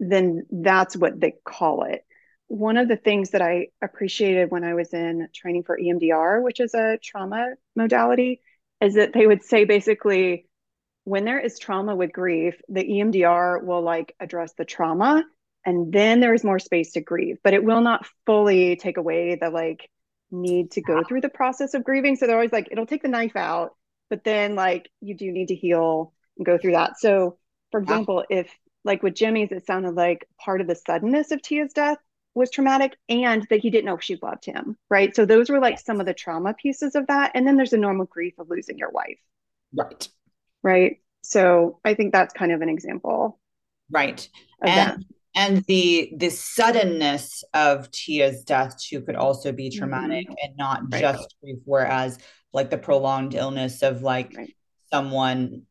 then 0.00 0.46
that's 0.50 0.96
what 0.96 1.20
they 1.20 1.34
call 1.44 1.84
it 1.84 2.04
one 2.50 2.76
of 2.76 2.88
the 2.88 2.96
things 2.96 3.30
that 3.30 3.42
i 3.42 3.68
appreciated 3.80 4.50
when 4.50 4.64
i 4.64 4.74
was 4.74 4.92
in 4.92 5.28
training 5.34 5.62
for 5.62 5.78
emdr 5.78 6.42
which 6.42 6.60
is 6.60 6.74
a 6.74 6.98
trauma 7.02 7.54
modality 7.76 8.40
is 8.80 8.94
that 8.94 9.12
they 9.12 9.26
would 9.26 9.42
say 9.42 9.64
basically 9.64 10.46
when 11.04 11.24
there 11.24 11.38
is 11.38 11.58
trauma 11.58 11.94
with 11.94 12.12
grief 12.12 12.60
the 12.68 12.82
emdr 12.82 13.62
will 13.62 13.82
like 13.82 14.14
address 14.20 14.52
the 14.58 14.64
trauma 14.64 15.24
and 15.64 15.92
then 15.92 16.20
there's 16.20 16.44
more 16.44 16.58
space 16.58 16.92
to 16.92 17.00
grieve. 17.00 17.38
But 17.42 17.54
it 17.54 17.64
will 17.64 17.82
not 17.82 18.06
fully 18.26 18.76
take 18.76 18.96
away 18.96 19.36
the 19.40 19.50
like 19.50 19.88
need 20.30 20.72
to 20.72 20.80
go 20.80 21.02
through 21.02 21.20
the 21.20 21.28
process 21.28 21.74
of 21.74 21.84
grieving. 21.84 22.16
So 22.16 22.26
they're 22.26 22.36
always 22.36 22.52
like 22.52 22.68
it'll 22.70 22.86
take 22.86 23.02
the 23.02 23.08
knife 23.08 23.36
out 23.36 23.74
but 24.08 24.24
then 24.24 24.56
like 24.56 24.88
you 25.00 25.14
do 25.14 25.30
need 25.30 25.48
to 25.48 25.54
heal 25.54 26.12
and 26.36 26.46
go 26.46 26.58
through 26.58 26.72
that. 26.72 26.98
So 26.98 27.38
for 27.70 27.80
example 27.80 28.24
if 28.30 28.50
like 28.82 29.02
with 29.02 29.14
jimmy's 29.14 29.52
it 29.52 29.66
sounded 29.66 29.94
like 29.94 30.26
part 30.38 30.60
of 30.60 30.66
the 30.66 30.74
suddenness 30.74 31.30
of 31.30 31.42
tia's 31.42 31.72
death 31.72 31.98
was 32.34 32.50
traumatic 32.50 32.96
and 33.08 33.46
that 33.50 33.60
he 33.60 33.70
didn't 33.70 33.86
know 33.86 33.96
if 33.96 34.02
she 34.02 34.18
loved 34.22 34.44
him 34.44 34.76
right 34.88 35.14
so 35.16 35.24
those 35.24 35.50
were 35.50 35.60
like 35.60 35.78
some 35.78 36.00
of 36.00 36.06
the 36.06 36.14
trauma 36.14 36.54
pieces 36.54 36.94
of 36.94 37.06
that 37.08 37.32
and 37.34 37.46
then 37.46 37.56
there's 37.56 37.72
a 37.72 37.78
normal 37.78 38.06
grief 38.06 38.34
of 38.38 38.48
losing 38.48 38.78
your 38.78 38.90
wife 38.90 39.18
right 39.74 40.08
right 40.62 40.98
so 41.22 41.80
i 41.84 41.94
think 41.94 42.12
that's 42.12 42.32
kind 42.32 42.52
of 42.52 42.62
an 42.62 42.68
example 42.68 43.38
right 43.90 44.28
and 44.62 44.70
that 44.70 44.98
and 45.34 45.64
the 45.66 46.12
the 46.16 46.30
suddenness 46.30 47.44
of 47.54 47.90
Tia's 47.90 48.42
death 48.42 48.76
too 48.82 49.00
could 49.02 49.16
also 49.16 49.52
be 49.52 49.70
traumatic 49.70 50.26
mm-hmm. 50.26 50.34
and 50.42 50.56
not 50.56 50.82
right. 50.90 51.00
just 51.00 51.36
grief. 51.40 51.58
Whereas 51.64 52.18
like 52.52 52.70
the 52.70 52.78
prolonged 52.78 53.34
illness 53.34 53.82
of 53.82 54.02
like 54.02 54.34
right. 54.36 54.54
someone, 54.92 55.62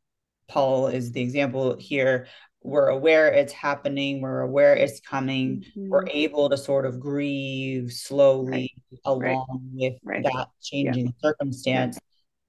Paul 0.47 0.87
is 0.87 1.11
the 1.11 1.21
example 1.21 1.75
here. 1.77 2.27
We're 2.61 2.89
aware 2.89 3.27
it's 3.27 3.53
happening. 3.53 4.21
We're 4.21 4.41
aware 4.41 4.75
it's 4.75 4.99
coming. 4.99 5.63
Mm-hmm. 5.77 5.89
We're 5.89 6.07
able 6.09 6.49
to 6.49 6.57
sort 6.57 6.85
of 6.85 6.99
grieve 6.99 7.91
slowly 7.93 8.73
right. 9.07 9.31
along 9.31 9.69
with 9.73 9.93
that 10.03 10.47
changing 10.61 11.05
yeah. 11.05 11.11
circumstance. 11.21 11.95
Yeah. 11.95 11.99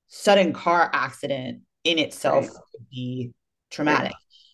Sudden 0.09 0.53
car 0.53 0.91
accident 0.93 1.63
in 1.85 1.99
itself 1.99 2.49
could 2.49 2.91
be 2.91 3.33
traumatic 3.71 4.13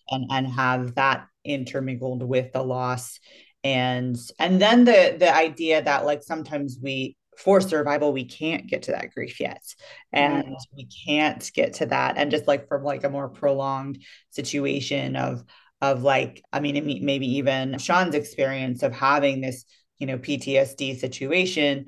and 0.09 0.25
and 0.29 0.47
have 0.47 0.95
that 0.95 1.27
intermingled 1.43 2.23
with 2.23 2.53
the 2.53 2.61
loss 2.61 3.19
and 3.63 4.15
and 4.39 4.61
then 4.61 4.85
the 4.85 5.15
the 5.19 5.33
idea 5.33 5.81
that 5.81 6.05
like 6.05 6.23
sometimes 6.23 6.77
we 6.81 7.17
for 7.37 7.61
survival 7.61 8.11
we 8.11 8.25
can't 8.25 8.67
get 8.67 8.83
to 8.83 8.91
that 8.91 9.13
grief 9.13 9.39
yet. 9.39 9.63
And 10.11 10.43
mm. 10.43 10.55
we 10.75 10.87
can't 11.05 11.49
get 11.53 11.75
to 11.75 11.85
that. 11.85 12.17
And 12.17 12.31
just 12.31 12.47
like 12.47 12.67
from 12.67 12.83
like 12.83 13.03
a 13.03 13.09
more 13.09 13.29
prolonged 13.29 14.03
situation 14.31 15.15
of 15.15 15.43
of 15.79 16.01
like 16.01 16.43
i 16.51 16.59
mean 16.59 17.05
maybe 17.05 17.37
even 17.37 17.77
sean's 17.77 18.15
experience 18.15 18.81
of 18.81 18.91
having 18.93 19.41
this 19.41 19.63
you 19.99 20.07
know 20.07 20.17
ptsd 20.17 20.97
situation 20.97 21.85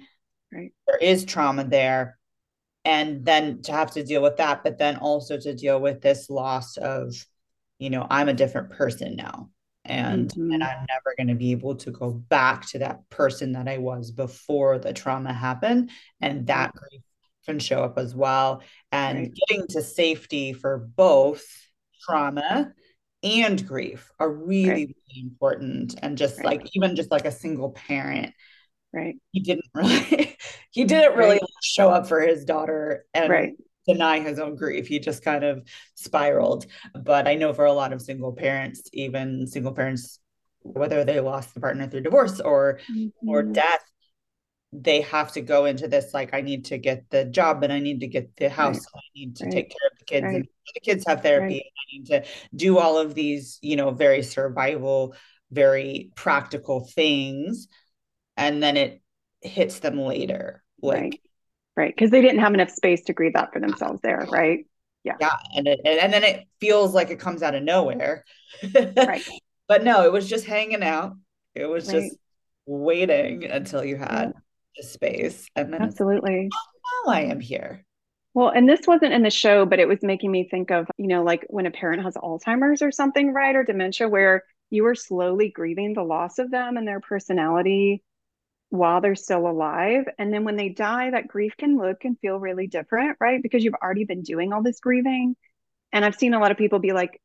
right. 0.53 0.71
there 0.85 0.97
is 0.97 1.25
trauma 1.25 1.63
there. 1.63 2.17
And 2.85 3.25
then 3.25 3.61
to 3.63 3.71
have 3.71 3.91
to 3.91 4.03
deal 4.03 4.21
with 4.21 4.37
that 4.37 4.63
but 4.63 4.77
then 4.77 4.97
also 4.97 5.39
to 5.39 5.53
deal 5.53 5.79
with 5.81 6.01
this 6.01 6.29
loss 6.29 6.77
of 6.77 7.13
you 7.77 7.89
know 7.89 8.05
i'm 8.09 8.29
a 8.29 8.33
different 8.33 8.71
person 8.71 9.15
now 9.15 9.49
and 9.89 10.29
mm-hmm. 10.29 10.51
and 10.51 10.63
i'm 10.63 10.85
never 10.87 11.15
going 11.17 11.27
to 11.27 11.35
be 11.35 11.51
able 11.51 11.75
to 11.75 11.91
go 11.91 12.11
back 12.11 12.65
to 12.67 12.79
that 12.79 13.09
person 13.09 13.51
that 13.51 13.67
i 13.67 13.77
was 13.77 14.11
before 14.11 14.77
the 14.79 14.93
trauma 14.93 15.33
happened 15.33 15.89
and 16.21 16.47
that 16.47 16.73
grief 16.73 17.01
can 17.45 17.59
show 17.59 17.83
up 17.83 17.97
as 17.97 18.15
well 18.15 18.61
and 18.91 19.17
right. 19.17 19.33
getting 19.47 19.65
to 19.67 19.81
safety 19.81 20.53
for 20.53 20.77
both 20.77 21.45
trauma 22.01 22.71
and 23.21 23.67
grief 23.67 24.09
are 24.19 24.31
really, 24.31 24.69
right. 24.69 24.95
really 25.07 25.21
important 25.21 25.95
and 26.01 26.17
just 26.17 26.37
right. 26.37 26.45
like 26.45 26.69
even 26.73 26.95
just 26.95 27.11
like 27.11 27.25
a 27.25 27.31
single 27.31 27.71
parent 27.71 28.33
right 28.93 29.15
he 29.31 29.39
didn't 29.39 29.65
really 29.73 30.37
he 30.71 30.83
didn't 30.85 31.17
really 31.17 31.39
show 31.61 31.89
up 31.89 32.07
for 32.07 32.21
his 32.21 32.45
daughter 32.45 33.05
and 33.13 33.29
right 33.29 33.53
deny 33.87 34.19
his 34.19 34.39
own 34.39 34.55
grief. 34.55 34.87
He 34.87 34.99
just 34.99 35.23
kind 35.23 35.43
of 35.43 35.63
spiraled. 35.95 36.65
But 36.93 37.27
I 37.27 37.35
know 37.35 37.53
for 37.53 37.65
a 37.65 37.73
lot 37.73 37.93
of 37.93 38.01
single 38.01 38.33
parents, 38.33 38.83
even 38.93 39.47
single 39.47 39.73
parents, 39.73 40.19
whether 40.61 41.03
they 41.03 41.19
lost 41.19 41.53
the 41.53 41.61
partner 41.61 41.87
through 41.87 42.01
divorce 42.01 42.39
or 42.39 42.79
mm-hmm. 42.91 43.29
or 43.29 43.43
death, 43.43 43.83
they 44.71 45.01
have 45.01 45.31
to 45.31 45.41
go 45.41 45.65
into 45.65 45.87
this 45.87 46.13
like 46.13 46.33
I 46.33 46.41
need 46.41 46.65
to 46.65 46.77
get 46.77 47.09
the 47.09 47.25
job 47.25 47.63
and 47.63 47.73
I 47.73 47.79
need 47.79 48.01
to 48.01 48.07
get 48.07 48.35
the 48.37 48.49
house. 48.49 48.77
Right. 48.77 49.01
I 49.03 49.09
need 49.15 49.35
to 49.37 49.45
right. 49.45 49.53
take 49.53 49.69
care 49.69 49.89
of 49.91 49.97
the 49.97 50.05
kids 50.05 50.23
right. 50.25 50.35
and 50.35 50.47
the 50.73 50.79
kids 50.81 51.05
have 51.07 51.21
therapy. 51.21 51.63
I 51.65 51.97
need 51.97 52.05
to 52.07 52.23
do 52.55 52.77
all 52.77 52.97
of 52.97 53.15
these, 53.15 53.57
you 53.61 53.75
know, 53.75 53.91
very 53.91 54.21
survival, 54.21 55.15
very 55.51 56.11
practical 56.15 56.81
things. 56.81 57.67
And 58.37 58.61
then 58.61 58.77
it 58.77 59.01
hits 59.41 59.79
them 59.79 59.99
later. 59.99 60.63
Like 60.81 61.19
right. 61.79 61.95
Because 61.95 62.11
they 62.11 62.21
didn't 62.21 62.41
have 62.41 62.53
enough 62.53 62.69
space 62.69 63.03
to 63.05 63.13
grieve 63.13 63.33
that 63.33 63.53
for 63.53 63.59
themselves 63.59 64.01
there. 64.03 64.27
Right. 64.29 64.65
Yeah. 65.03 65.15
Yeah. 65.19 65.37
And 65.55 65.67
it, 65.67 65.79
and 65.85 66.11
then 66.11 66.23
it 66.23 66.45
feels 66.59 66.93
like 66.93 67.09
it 67.09 67.19
comes 67.19 67.41
out 67.41 67.55
of 67.55 67.63
nowhere. 67.63 68.25
Right. 68.73 69.27
But 69.67 69.83
no 69.83 70.03
it 70.03 70.11
was 70.11 70.27
just 70.27 70.45
hanging 70.45 70.81
out. 70.81 71.13
It 71.53 71.67
was 71.67 71.85
right. 71.87 72.01
just 72.01 72.17
waiting 72.65 73.43
until 73.43 73.85
you 73.85 73.97
had 73.97 74.33
yeah. 74.33 74.39
the 74.77 74.83
space. 74.83 75.47
And 75.55 75.71
then 75.71 75.83
absolutely. 75.83 76.49
oh, 76.51 77.03
now 77.05 77.13
i 77.13 77.21
am 77.21 77.39
here. 77.39 77.85
Well 78.33 78.49
and 78.49 78.67
this 78.67 78.87
wasn't 78.87 79.13
in 79.13 79.21
the 79.21 79.29
show 79.29 79.67
but 79.67 79.77
it 79.77 79.87
was 79.87 79.99
making 80.01 80.31
me 80.31 80.49
think 80.49 80.71
of 80.71 80.87
you 80.97 81.05
know 81.05 81.21
like 81.21 81.45
when 81.49 81.67
a 81.67 81.71
parent 81.71 82.01
has 82.01 82.15
alzheimer's 82.15 82.81
or 82.81 82.91
something 82.91 83.31
right 83.31 83.55
or 83.55 83.63
dementia 83.63 84.09
where 84.09 84.43
you 84.71 84.87
are 84.87 84.95
slowly 84.95 85.51
grieving 85.51 85.93
the 85.93 86.01
loss 86.01 86.39
of 86.39 86.49
them 86.49 86.75
and 86.75 86.87
their 86.87 86.99
personality 86.99 88.01
while 88.69 89.01
they're 89.01 89.15
still 89.15 89.47
alive. 89.47 90.05
And 90.17 90.33
then 90.33 90.43
when 90.43 90.55
they 90.55 90.69
die, 90.69 91.11
that 91.11 91.27
grief 91.27 91.53
can 91.57 91.77
look 91.77 92.05
and 92.05 92.19
feel 92.19 92.39
really 92.39 92.67
different, 92.67 93.17
right? 93.19 93.41
Because 93.41 93.63
you've 93.63 93.73
already 93.73 94.05
been 94.05 94.21
doing 94.21 94.53
all 94.53 94.61
this 94.61 94.79
grieving. 94.79 95.35
And 95.91 96.05
I've 96.05 96.15
seen 96.15 96.33
a 96.33 96.39
lot 96.39 96.51
of 96.51 96.57
people 96.57 96.79
be 96.79 96.93
like, 96.93 97.19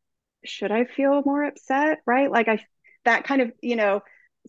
should 0.44 0.72
I 0.72 0.84
feel 0.84 1.22
more 1.24 1.44
upset? 1.44 1.98
Right. 2.06 2.30
Like, 2.30 2.48
I, 2.48 2.64
that 3.04 3.24
kind 3.24 3.42
of, 3.42 3.52
you 3.60 3.76
know, 3.76 4.02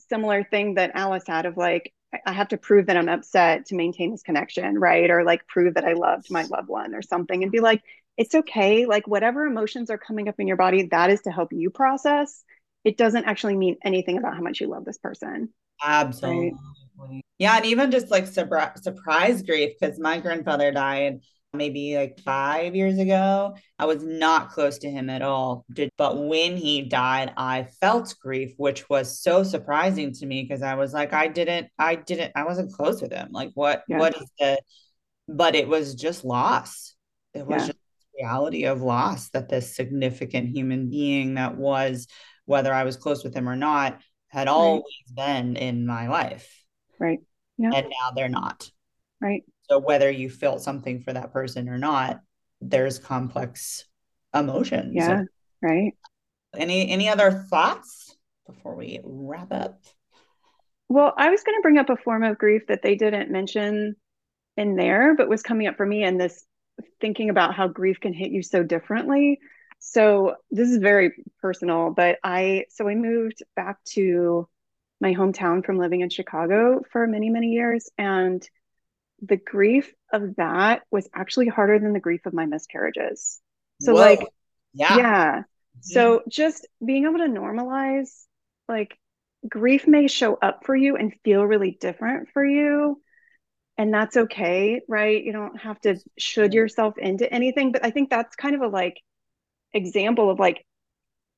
similar 0.10 0.44
thing 0.44 0.76
that 0.76 0.92
Alice 0.94 1.26
had 1.28 1.46
of 1.46 1.58
like, 1.58 1.94
I 2.26 2.32
have 2.32 2.50
to 2.50 2.58
prove 2.58 2.86
that 2.86 2.96
I'm 2.96 3.10
upset 3.10 3.66
to 3.68 3.76
maintain 3.76 4.12
this 4.12 4.24
connection, 4.24 4.80
right? 4.80 5.10
Or 5.10 5.26
like 5.26 5.48
prove 5.48 5.74
that 5.74 5.84
I 5.84 5.94
loved 5.94 6.32
my 6.32 6.44
loved 6.44 6.70
one 6.70 6.96
or 6.96 7.02
something 7.02 7.44
and 7.44 7.52
be 7.52 7.60
like, 7.60 7.82
it's 8.18 8.36
okay. 8.36 8.86
Like, 8.86 9.06
whatever 9.06 9.46
emotions 9.46 9.90
are 9.90 9.98
coming 9.98 10.30
up 10.30 10.36
in 10.40 10.48
your 10.48 10.56
body, 10.56 10.88
that 10.92 11.10
is 11.10 11.22
to 11.24 11.32
help 11.32 11.52
you 11.52 11.70
process. 11.70 12.42
It 12.86 12.98
doesn't 12.98 13.26
actually 13.26 13.58
mean 13.58 13.76
anything 13.84 14.18
about 14.18 14.36
how 14.36 14.42
much 14.42 14.62
you 14.62 14.68
love 14.68 14.86
this 14.86 14.98
person. 14.98 15.50
Absolutely. 15.84 16.52
Right? 16.52 16.85
Yeah, 17.38 17.58
and 17.58 17.66
even 17.66 17.92
just 17.92 18.12
like 18.12 18.28
surprise 18.28 19.42
grief 19.42 19.74
because 19.80 20.00
my 20.00 20.20
grandfather 20.20 20.72
died 20.72 21.20
maybe 21.54 21.98
like 21.98 22.20
five 22.20 22.76
years 22.76 22.98
ago. 22.98 23.56
I 23.80 23.86
was 23.86 24.04
not 24.04 24.50
close 24.52 24.78
to 24.80 24.90
him 24.90 25.10
at 25.10 25.22
all. 25.22 25.66
Did 25.74 25.90
but 25.98 26.18
when 26.28 26.58
he 26.58 26.84
died, 26.84 27.34
I 27.38 27.68
felt 27.82 28.14
grief, 28.22 28.54
which 28.58 28.90
was 28.90 29.22
so 29.22 29.44
surprising 29.44 30.14
to 30.14 30.26
me 30.26 30.44
because 30.44 30.62
I 30.62 30.76
was 30.76 30.94
like, 30.94 31.14
I 31.14 31.28
didn't, 31.28 31.68
I 31.80 31.96
didn't, 31.96 32.34
I 32.36 32.44
wasn't 32.44 32.74
close 32.74 33.02
with 33.02 33.12
him. 33.12 33.30
Like, 33.32 33.52
what, 33.54 33.84
Yeah. 33.88 34.00
what 34.00 34.16
is 34.16 34.30
the? 34.40 34.60
But 35.28 35.56
it 35.56 35.68
was 35.68 35.96
just 35.96 36.24
loss. 36.24 36.96
It 37.34 37.46
was 37.46 37.62
Yeah. 37.64 37.68
just 37.68 37.80
reality 38.18 38.66
of 38.66 38.82
loss 38.82 39.30
that 39.32 39.50
this 39.50 39.76
significant 39.76 40.50
human 40.50 40.90
being 40.90 41.36
that 41.36 41.58
was, 41.58 42.08
whether 42.46 42.74
I 42.74 42.84
was 42.84 42.96
close 42.96 43.24
with 43.24 43.36
him 43.36 43.50
or 43.50 43.56
not, 43.56 44.02
had 44.30 44.48
always 44.48 44.84
been 45.14 45.56
in 45.56 45.86
my 45.86 46.08
life, 46.08 46.64
Right. 47.00 47.20
Yeah. 47.58 47.72
and 47.74 47.90
now 47.90 48.12
they're 48.16 48.30
not. 48.30 48.70
Right. 49.22 49.44
So 49.70 49.80
whether 49.80 50.12
you 50.12 50.30
felt 50.30 50.62
something 50.62 51.02
for 51.02 51.14
that 51.14 51.32
person 51.32 51.70
or 51.70 51.78
not, 51.78 52.20
there's 52.62 53.00
complex 53.00 53.86
emotions. 54.34 54.94
Yeah. 54.94 55.24
Right. 55.62 55.94
Any 56.56 56.90
any 56.90 57.10
other 57.10 57.32
thoughts 57.32 58.16
before 58.46 58.76
we 58.76 59.00
wrap 59.04 59.52
up? 59.52 59.82
Well, 60.88 61.14
I 61.18 61.30
was 61.30 61.44
going 61.44 61.58
to 61.58 61.62
bring 61.62 61.78
up 61.78 61.90
a 61.90 61.98
form 61.98 62.24
of 62.24 62.38
grief 62.38 62.68
that 62.68 62.84
they 62.84 62.96
didn't 62.96 63.32
mention 63.32 63.96
in 64.56 64.76
there, 64.76 65.16
but 65.16 65.30
was 65.30 65.42
coming 65.42 65.68
up 65.68 65.78
for 65.78 65.86
me 65.86 66.04
and 66.04 66.20
this 66.20 66.46
thinking 67.02 67.30
about 67.30 67.56
how 67.56 67.68
grief 67.68 68.00
can 68.00 68.14
hit 68.14 68.32
you 68.32 68.44
so 68.44 68.64
differently. 68.64 69.40
So 69.80 70.36
this 70.52 70.70
is 70.70 70.78
very 70.78 71.12
personal, 71.42 71.92
but 71.92 72.18
I 72.24 72.66
so 72.70 72.88
I 72.88 72.96
moved 72.96 73.44
back 73.56 73.84
to 73.94 74.48
my 75.06 75.14
hometown 75.14 75.64
from 75.64 75.78
living 75.78 76.02
in 76.02 76.10
Chicago 76.10 76.82
for 76.92 77.06
many, 77.06 77.30
many 77.30 77.50
years. 77.50 77.90
And 77.98 78.48
the 79.22 79.38
grief 79.38 79.94
of 80.12 80.36
that 80.38 80.82
was 80.90 81.08
actually 81.14 81.48
harder 81.48 81.78
than 81.78 81.94
the 81.94 82.00
grief 82.00 82.26
of 82.26 82.34
my 82.34 82.48
miscarriages. 82.48 83.40
So 83.82 83.94
Whoa. 83.94 84.00
like 84.00 84.28
yeah. 84.74 84.98
yeah. 84.98 85.32
Mm-hmm. 85.40 85.80
So 85.82 86.24
just 86.28 86.68
being 86.84 87.06
able 87.06 87.20
to 87.20 87.28
normalize, 87.28 88.10
like, 88.68 88.98
grief 89.48 89.88
may 89.88 90.08
show 90.08 90.34
up 90.36 90.66
for 90.66 90.76
you 90.76 90.98
and 90.98 91.14
feel 91.24 91.46
really 91.46 91.78
different 91.80 92.30
for 92.34 92.44
you. 92.44 93.00
And 93.78 93.94
that's 93.94 94.18
okay, 94.18 94.82
right? 94.88 95.24
You 95.24 95.34
don't 95.34 95.62
have 95.62 95.80
to 95.82 95.98
should 96.18 96.54
yourself 96.54 96.98
into 96.98 97.32
anything. 97.32 97.72
But 97.72 97.86
I 97.86 97.92
think 97.92 98.10
that's 98.10 98.36
kind 98.36 98.56
of 98.56 98.62
a 98.62 98.68
like 98.68 99.00
example 99.72 100.32
of 100.32 100.40
like 100.40 100.66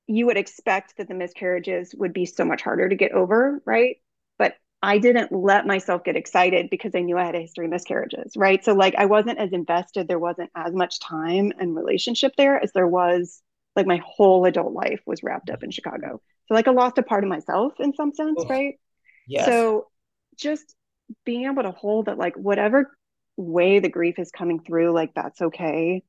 you 0.08 0.26
would 0.28 0.38
expect 0.38 0.98
that 0.98 1.08
the 1.08 1.14
miscarriages 1.14 1.94
would 1.96 2.14
be 2.14 2.26
so 2.26 2.46
much 2.46 2.62
harder 2.62 2.88
to 2.90 2.96
get 2.96 3.12
over, 3.12 3.62
right? 3.66 3.98
But 4.38 4.56
I 4.82 5.00
didn't 5.00 5.32
let 5.32 5.68
myself 5.68 6.04
get 6.04 6.16
excited 6.16 6.70
because 6.70 6.96
I 6.96 7.02
knew 7.02 7.18
I 7.18 7.26
had 7.26 7.36
a 7.36 7.42
history 7.42 7.66
of 7.66 7.72
miscarriages, 7.72 8.34
right? 8.38 8.64
So 8.64 8.74
like 8.74 8.96
I 8.98 9.06
wasn't 9.06 9.40
as 9.40 9.52
invested, 9.52 10.08
there 10.08 10.20
wasn't 10.20 10.52
as 10.56 10.74
much 10.74 11.00
time 11.00 11.52
and 11.60 11.76
relationship 11.76 12.34
there 12.38 12.62
as 12.62 12.72
there 12.74 12.88
was 12.88 13.42
like 13.76 13.88
my 13.88 14.02
whole 14.06 14.46
adult 14.46 14.74
life 14.74 15.02
was 15.06 15.24
wrapped 15.24 15.50
up 15.50 15.64
in 15.64 15.72
Chicago. 15.72 16.22
So 16.48 16.54
like 16.54 16.68
I 16.68 16.72
lost 16.72 16.98
a 16.98 17.04
part 17.04 17.24
of 17.24 17.30
myself 17.30 17.74
in 17.80 17.94
some 17.94 18.14
sense, 18.14 18.46
right? 18.50 18.76
Yes. 19.28 19.54
So 19.54 19.88
just 20.38 20.76
being 21.26 21.46
able 21.46 21.64
to 21.64 21.72
hold 21.72 22.08
that 22.08 22.18
like 22.18 22.36
whatever 22.36 22.92
way 23.38 23.80
the 23.80 23.90
grief 23.90 24.20
is 24.20 24.32
coming 24.32 24.60
through, 24.62 24.94
like 24.94 25.14
that's 25.14 25.42
okay. 25.42 26.04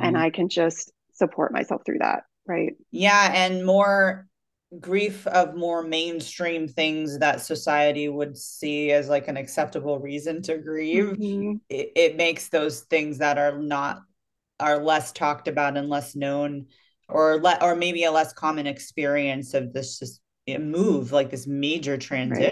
And 0.00 0.16
Mhm. 0.16 0.18
I 0.18 0.30
can 0.30 0.48
just 0.48 0.92
support 1.14 1.52
myself 1.52 1.82
through 1.86 1.98
that, 2.00 2.24
right? 2.48 2.74
yeah, 2.90 3.30
and 3.34 3.64
more 3.64 4.26
grief 4.80 5.26
of 5.26 5.56
more 5.56 5.82
mainstream 5.82 6.68
things 6.68 7.18
that 7.20 7.40
society 7.40 8.08
would 8.08 8.36
see 8.36 8.92
as 8.92 9.08
like 9.08 9.28
an 9.28 9.36
acceptable 9.36 9.98
reason 9.98 10.42
to 10.42 10.58
grieve. 10.58 11.16
Mhm. 11.18 11.60
It, 11.70 11.92
it 11.96 12.16
makes 12.16 12.48
those 12.48 12.80
things 12.80 13.18
that 13.18 13.38
are 13.38 13.58
not 13.58 14.02
are 14.60 14.82
less 14.82 15.12
talked 15.12 15.48
about 15.48 15.76
and 15.76 15.88
less 15.88 16.16
known 16.16 16.66
or 17.08 17.40
le- 17.40 17.58
or 17.62 17.76
maybe 17.76 18.04
a 18.04 18.10
less 18.10 18.32
common 18.32 18.66
experience 18.66 19.54
of 19.54 19.72
this 19.72 19.98
just 19.98 20.20
move 20.58 21.12
like 21.12 21.30
this 21.30 21.46
major 21.46 21.96
transition 21.96 22.50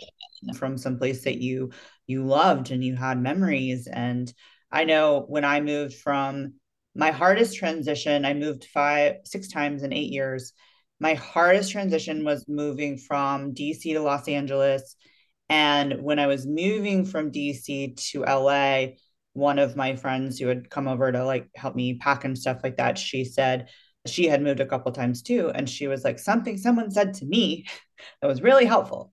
from 0.54 0.76
some 0.78 0.98
place 0.98 1.24
that 1.24 1.38
you 1.38 1.70
you 2.06 2.24
loved 2.24 2.70
and 2.70 2.84
you 2.84 2.94
had 2.94 3.18
memories 3.20 3.86
and 3.86 4.32
i 4.70 4.84
know 4.84 5.24
when 5.28 5.44
i 5.44 5.60
moved 5.60 5.94
from 5.94 6.52
my 6.96 7.10
hardest 7.10 7.56
transition 7.56 8.24
i 8.24 8.34
moved 8.34 8.64
five 8.64 9.16
six 9.24 9.48
times 9.48 9.82
in 9.82 9.92
eight 9.92 10.12
years. 10.12 10.52
My 10.98 11.12
hardest 11.14 11.70
transition 11.72 12.24
was 12.24 12.46
moving 12.48 12.96
from 12.98 13.54
dc 13.54 13.82
to 13.82 14.00
los 14.00 14.28
angeles. 14.28 14.96
And 15.48 16.02
when 16.02 16.18
i 16.18 16.26
was 16.26 16.46
moving 16.46 17.04
from 17.04 17.30
dc 17.30 17.96
to 18.10 18.20
la 18.22 18.86
one 19.34 19.58
of 19.58 19.76
my 19.76 19.96
friends 19.96 20.38
who 20.38 20.48
had 20.48 20.70
come 20.70 20.88
over 20.88 21.12
to 21.12 21.24
like 21.24 21.48
help 21.54 21.76
me 21.76 21.98
pack 21.98 22.24
and 22.24 22.38
stuff 22.38 22.60
like 22.62 22.78
that 22.78 22.96
she 22.96 23.24
said 23.24 23.68
she 24.06 24.26
had 24.26 24.42
moved 24.42 24.60
a 24.60 24.66
couple 24.66 24.92
times 24.92 25.22
too. 25.22 25.50
And 25.54 25.68
she 25.68 25.88
was 25.88 26.04
like 26.04 26.18
something 26.18 26.56
someone 26.56 26.90
said 26.90 27.14
to 27.14 27.24
me 27.24 27.66
that 28.20 28.28
was 28.28 28.42
really 28.42 28.64
helpful. 28.64 29.12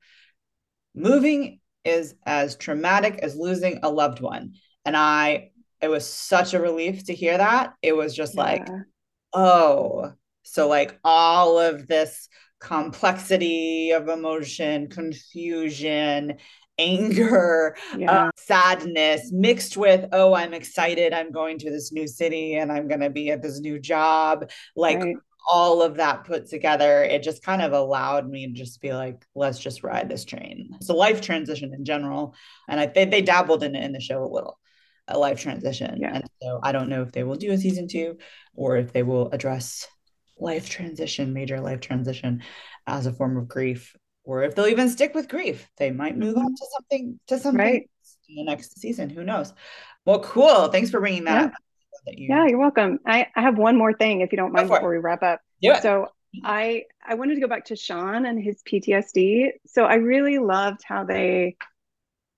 Moving 0.95 1.59
is 1.83 2.15
as 2.25 2.55
traumatic 2.55 3.19
as 3.21 3.35
losing 3.35 3.79
a 3.83 3.89
loved 3.89 4.21
one. 4.21 4.53
And 4.85 4.95
i 4.95 5.51
it 5.83 5.89
was 5.89 6.07
such 6.07 6.53
a 6.53 6.61
relief 6.61 7.03
to 7.03 7.13
hear 7.13 7.37
that 7.37 7.73
it 7.81 7.95
was 7.95 8.15
just 8.15 8.35
like 8.35 8.67
oh 9.33 10.13
so 10.43 10.67
like 10.69 10.97
all 11.03 11.59
of 11.59 11.87
this 11.87 12.29
complexity 12.59 13.91
of 13.91 14.07
emotion 14.07 14.87
confusion 14.87 16.37
anger 16.79 17.75
Yeah. 17.97 18.11
uh, 18.27 18.31
sadness 18.37 19.31
mixed 19.31 19.75
with 19.77 20.07
oh 20.13 20.33
i'm 20.33 20.53
excited 20.53 21.13
i'm 21.13 21.31
going 21.31 21.59
to 21.59 21.69
this 21.69 21.91
new 21.91 22.07
city 22.07 22.55
and 22.55 22.71
i'm 22.71 22.87
going 22.87 23.01
to 23.01 23.09
be 23.09 23.29
at 23.29 23.43
this 23.43 23.59
new 23.59 23.77
job 23.77 24.49
like 24.75 24.99
right. 24.99 25.15
all 25.51 25.81
of 25.83 25.97
that 25.97 26.23
put 26.23 26.47
together 26.47 27.03
it 27.03 27.21
just 27.21 27.43
kind 27.43 27.61
of 27.61 27.73
allowed 27.73 28.27
me 28.27 28.47
to 28.47 28.53
just 28.53 28.81
be 28.81 28.93
like 28.93 29.23
let's 29.35 29.59
just 29.59 29.83
ride 29.83 30.09
this 30.09 30.25
train 30.25 30.69
it's 30.75 30.89
a 30.89 30.93
life 30.93 31.21
transition 31.21 31.73
in 31.73 31.83
general 31.85 32.33
and 32.69 32.79
i 32.79 32.85
they, 32.85 33.05
they 33.05 33.21
dabbled 33.21 33.63
in 33.63 33.75
it 33.75 33.83
in 33.83 33.91
the 33.91 33.99
show 33.99 34.23
a 34.23 34.25
little 34.25 34.57
a 35.07 35.17
life 35.17 35.39
transition 35.41 35.97
Yeah. 35.99 36.15
and 36.15 36.23
so 36.41 36.59
i 36.63 36.71
don't 36.71 36.89
know 36.89 37.01
if 37.01 37.11
they 37.11 37.23
will 37.23 37.35
do 37.35 37.51
a 37.51 37.57
season 37.57 37.87
two 37.87 38.17
or 38.55 38.77
if 38.77 38.93
they 38.93 39.03
will 39.03 39.29
address 39.31 39.87
life 40.39 40.69
transition 40.69 41.33
major 41.33 41.59
life 41.59 41.79
transition 41.81 42.41
as 42.87 43.05
a 43.05 43.13
form 43.13 43.37
of 43.37 43.47
grief 43.47 43.95
or 44.23 44.43
if 44.43 44.55
they'll 44.55 44.67
even 44.67 44.89
stick 44.89 45.13
with 45.13 45.27
grief 45.27 45.67
they 45.77 45.91
might 45.91 46.17
move 46.17 46.37
on 46.37 46.55
to 46.55 46.65
something 46.73 47.19
to 47.27 47.37
something 47.37 47.59
Mm-hmm. 47.59 47.73
Right. 47.73 47.89
in 48.29 48.35
the 48.35 48.43
next 48.45 48.79
season 48.79 49.09
who 49.09 49.23
knows 49.23 49.53
well 50.05 50.19
cool 50.21 50.67
thanks 50.69 50.89
for 50.89 50.99
bringing 51.01 51.25
that, 51.25 51.45
up, 51.45 51.51
that 52.05 52.17
you 52.17 52.27
Yeah, 52.29 52.47
you're 52.47 52.59
welcome. 52.59 52.99
I, 53.05 53.27
I 53.35 53.41
have 53.41 53.57
one 53.57 53.77
more 53.77 53.93
thing 53.93 54.21
if 54.21 54.31
you 54.31 54.37
don't 54.37 54.51
mind 54.53 54.67
before 54.69 54.89
we 54.89 54.97
wrap 54.97 55.23
up. 55.23 55.39
Yeah. 55.61 55.79
So 55.79 56.07
I 56.43 56.83
I 57.07 57.13
wanted 57.15 57.35
to 57.35 57.41
go 57.41 57.47
back 57.47 57.65
to 57.65 57.75
Sean 57.77 58.25
and 58.25 58.41
his 58.43 58.61
PTSD. 58.63 59.51
So 59.67 59.85
I 59.85 59.95
really 59.95 60.39
loved 60.39 60.81
how 60.83 61.03
they 61.05 61.55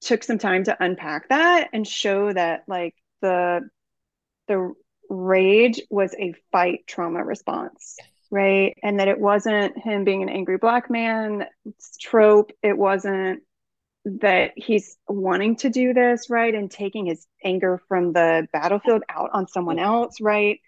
took 0.06 0.24
some 0.24 0.40
time 0.40 0.66
to 0.66 0.78
unpack 0.84 1.30
that 1.30 1.70
and 1.74 1.88
show 1.88 2.34
that 2.34 2.64
like 2.68 2.96
the 3.22 3.70
the 4.48 4.74
rage 5.10 5.82
was 5.90 6.14
a 6.20 6.34
fight 6.52 6.82
trauma 6.88 7.24
response, 7.24 8.04
right? 8.32 8.76
And 8.84 9.00
that 9.00 9.08
it 9.08 9.20
wasn't 9.20 9.78
him 9.78 10.04
being 10.04 10.24
an 10.24 10.30
angry 10.30 10.58
black 10.58 10.90
man 10.90 11.46
trope. 12.02 12.52
It 12.64 12.78
wasn't 12.78 13.44
that 14.06 14.54
he's 14.56 14.98
wanting 15.08 15.58
to 15.58 15.70
do 15.70 15.94
this, 15.94 16.30
right? 16.30 16.54
And 16.54 16.70
taking 16.70 17.06
his 17.08 17.26
anger 17.44 17.82
from 17.88 18.14
the 18.14 18.48
battlefield 18.54 19.04
out 19.10 19.32
on 19.34 19.48
someone 19.48 19.80
else, 19.80 20.22
right? 20.22 20.60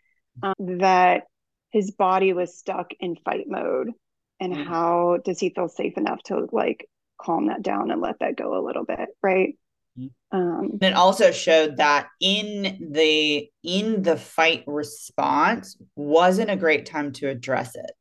Um, 0.42 0.54
that 0.80 1.26
his 1.72 1.92
body 1.92 2.34
was 2.34 2.58
stuck 2.58 2.92
in 3.00 3.16
fight 3.18 3.46
mode. 3.48 3.92
And 4.40 4.54
Mhm. 4.54 4.64
how 4.68 5.18
does 5.24 5.40
he 5.40 5.50
feel 5.50 5.70
safe 5.70 5.98
enough 5.98 6.22
to 6.24 6.48
like 6.52 6.88
calm 7.22 7.48
that 7.48 7.62
down 7.62 7.92
and 7.92 8.02
let 8.02 8.20
that 8.20 8.36
go 8.38 8.58
a 8.58 8.66
little 8.66 8.86
bit, 8.86 9.10
right? 9.24 9.56
Mhm. 9.98 10.10
Um, 10.32 10.82
And 10.82 10.92
it 10.92 10.94
also 10.96 11.32
showed 11.32 11.78
that 11.78 12.10
in 12.22 12.90
the 12.92 13.50
in 13.64 14.04
the 14.04 14.18
fight 14.18 14.64
response 14.68 15.78
wasn't 15.96 16.52
a 16.52 16.56
great 16.56 16.86
time 16.86 17.12
to 17.14 17.30
address 17.30 17.76
it. 17.76 17.92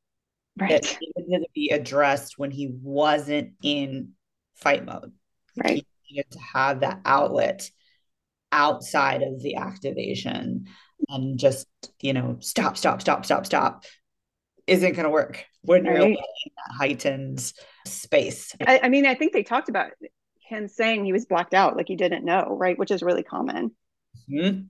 right, 0.58 0.84
It 0.84 0.96
needed 1.00 1.44
to 1.44 1.48
be 1.54 1.70
addressed 1.70 2.38
when 2.38 2.50
he 2.50 2.68
wasn't 2.82 3.54
in 3.62 4.14
fight 4.56 4.84
mode. 4.84 5.12
right, 5.56 5.84
He 6.04 6.16
needed 6.16 6.30
to 6.32 6.40
have 6.40 6.80
that 6.80 7.00
outlet 7.04 7.70
outside 8.52 9.22
of 9.22 9.42
the 9.42 9.56
activation 9.56 10.68
and 11.08 11.38
just, 11.38 11.66
you 12.00 12.12
know, 12.14 12.38
stop, 12.40 12.76
stop, 12.76 13.00
stop, 13.02 13.24
stop, 13.26 13.46
stop 13.46 13.84
isn't 14.66 14.94
going 14.94 15.04
to 15.04 15.10
work 15.10 15.44
when 15.66 15.84
you're 15.84 15.94
Right. 15.94 16.10
in 16.10 16.14
that 16.56 16.74
heightened 16.76 17.52
space. 17.86 18.54
I, 18.66 18.80
I 18.84 18.88
mean, 18.88 19.06
I 19.06 19.14
think 19.14 19.32
they 19.32 19.42
talked 19.42 19.68
about 19.68 19.90
him 20.40 20.68
saying 20.68 21.04
he 21.04 21.12
was 21.12 21.26
blacked 21.26 21.54
out, 21.54 21.76
like 21.76 21.88
he 21.88 21.96
didn't 21.96 22.24
know, 22.24 22.56
right? 22.58 22.78
Which 22.78 22.90
is 22.90 23.02
really 23.02 23.22
common. 23.22 23.72
Mhm. 24.30 24.68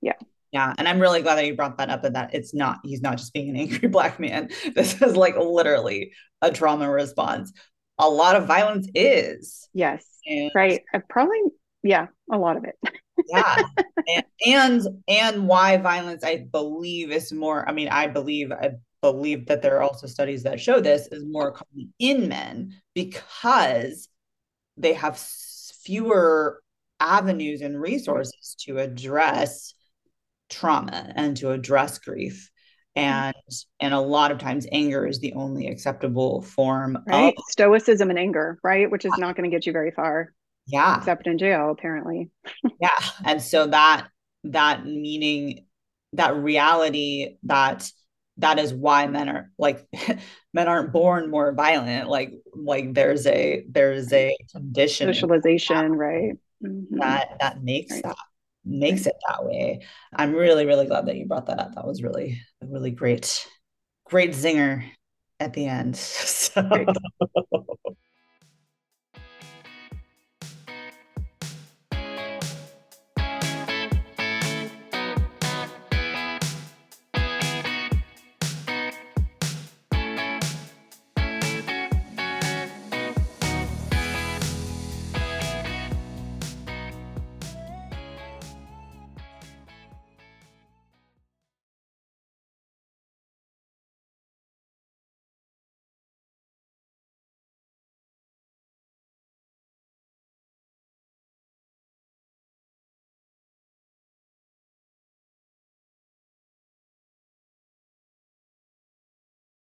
Yeah. 0.00 0.14
Yeah. 0.52 0.72
And 0.78 0.88
I'm 0.88 0.98
really 1.00 1.22
glad 1.22 1.36
that 1.36 1.46
you 1.46 1.54
brought 1.54 1.76
that 1.78 1.90
up 1.90 2.04
and 2.04 2.16
that 2.16 2.34
it's 2.34 2.54
not, 2.54 2.78
he's 2.84 3.02
not 3.02 3.18
just 3.18 3.32
being 3.34 3.50
an 3.50 3.56
angry 3.60 3.88
black 3.88 4.18
man. 4.18 4.48
This 4.74 5.00
is 5.02 5.16
like 5.16 5.36
literally 5.36 6.12
a 6.42 6.50
trauma 6.50 6.90
response. 6.90 7.52
A 7.98 8.08
lot 8.08 8.36
of 8.36 8.46
violence 8.46 8.88
is. 8.94 9.68
Yes, 9.74 10.04
And 10.26 10.50
right. 10.54 10.82
I 10.94 10.98
probably, 11.08 11.40
yeah, 11.82 12.06
a 12.32 12.38
lot 12.38 12.56
of 12.56 12.64
it. 12.64 12.76
yeah 13.28 13.56
and, 14.06 14.24
and 14.46 14.82
and 15.08 15.48
why 15.48 15.76
violence 15.76 16.22
i 16.22 16.46
believe 16.52 17.10
is 17.10 17.32
more 17.32 17.68
i 17.68 17.72
mean 17.72 17.88
i 17.88 18.06
believe 18.06 18.52
i 18.52 18.70
believe 19.00 19.46
that 19.46 19.62
there 19.62 19.76
are 19.76 19.82
also 19.82 20.06
studies 20.06 20.42
that 20.42 20.60
show 20.60 20.80
this 20.80 21.08
is 21.12 21.24
more 21.24 21.52
common 21.52 21.92
in 21.98 22.28
men 22.28 22.74
because 22.94 24.08
they 24.76 24.92
have 24.92 25.18
fewer 25.18 26.60
avenues 27.00 27.60
and 27.60 27.80
resources 27.80 28.56
to 28.60 28.78
address 28.78 29.74
trauma 30.50 31.12
and 31.14 31.36
to 31.36 31.50
address 31.50 31.98
grief. 31.98 32.50
And 32.96 33.34
and 33.78 33.94
a 33.94 34.00
lot 34.00 34.32
of 34.32 34.38
times 34.38 34.66
anger 34.72 35.06
is 35.06 35.20
the 35.20 35.32
only 35.34 35.68
acceptable 35.68 36.42
form 36.42 36.98
right. 37.06 37.34
of, 37.36 37.44
stoicism 37.48 38.10
and 38.10 38.18
anger 38.18 38.58
right? 38.64 38.90
Which 38.90 39.04
is 39.04 39.12
not 39.18 39.36
going 39.36 39.48
to 39.48 39.54
get 39.54 39.66
you 39.66 39.72
very 39.72 39.92
far. 39.92 40.32
Yeah. 40.66 40.98
Except 40.98 41.26
in 41.26 41.38
jail 41.38 41.70
apparently. 41.70 42.30
Yeah. 42.80 42.98
And 43.24 43.40
so 43.40 43.66
that 43.68 44.08
that 44.44 44.84
meaning 44.84 45.66
that 46.12 46.36
reality 46.36 47.36
that 47.44 47.90
that 48.38 48.58
is 48.58 48.72
why 48.72 49.06
men 49.06 49.28
are 49.28 49.50
like 49.58 49.86
men 50.54 50.68
aren't 50.68 50.92
born 50.92 51.30
more 51.30 51.52
violent 51.52 52.08
like 52.08 52.32
like 52.54 52.94
there's 52.94 53.26
a 53.26 53.64
there's 53.68 54.12
a 54.12 54.36
condition 54.52 55.06
socialization 55.08 55.92
right 55.92 56.32
mm-hmm. 56.64 56.98
that 56.98 57.36
that 57.40 57.62
makes 57.62 57.92
right. 57.92 58.04
that 58.04 58.16
makes 58.64 59.06
right. 59.06 59.14
it 59.14 59.16
that 59.28 59.44
way 59.44 59.80
i'm 60.14 60.32
really 60.32 60.66
really 60.66 60.86
glad 60.86 61.06
that 61.06 61.16
you 61.16 61.26
brought 61.26 61.46
that 61.46 61.60
up 61.60 61.74
that 61.74 61.86
was 61.86 62.02
really 62.02 62.40
really 62.62 62.90
great 62.90 63.46
great 64.04 64.30
zinger 64.30 64.88
at 65.40 65.52
the 65.52 65.66
end 65.66 65.96
so. 65.96 66.86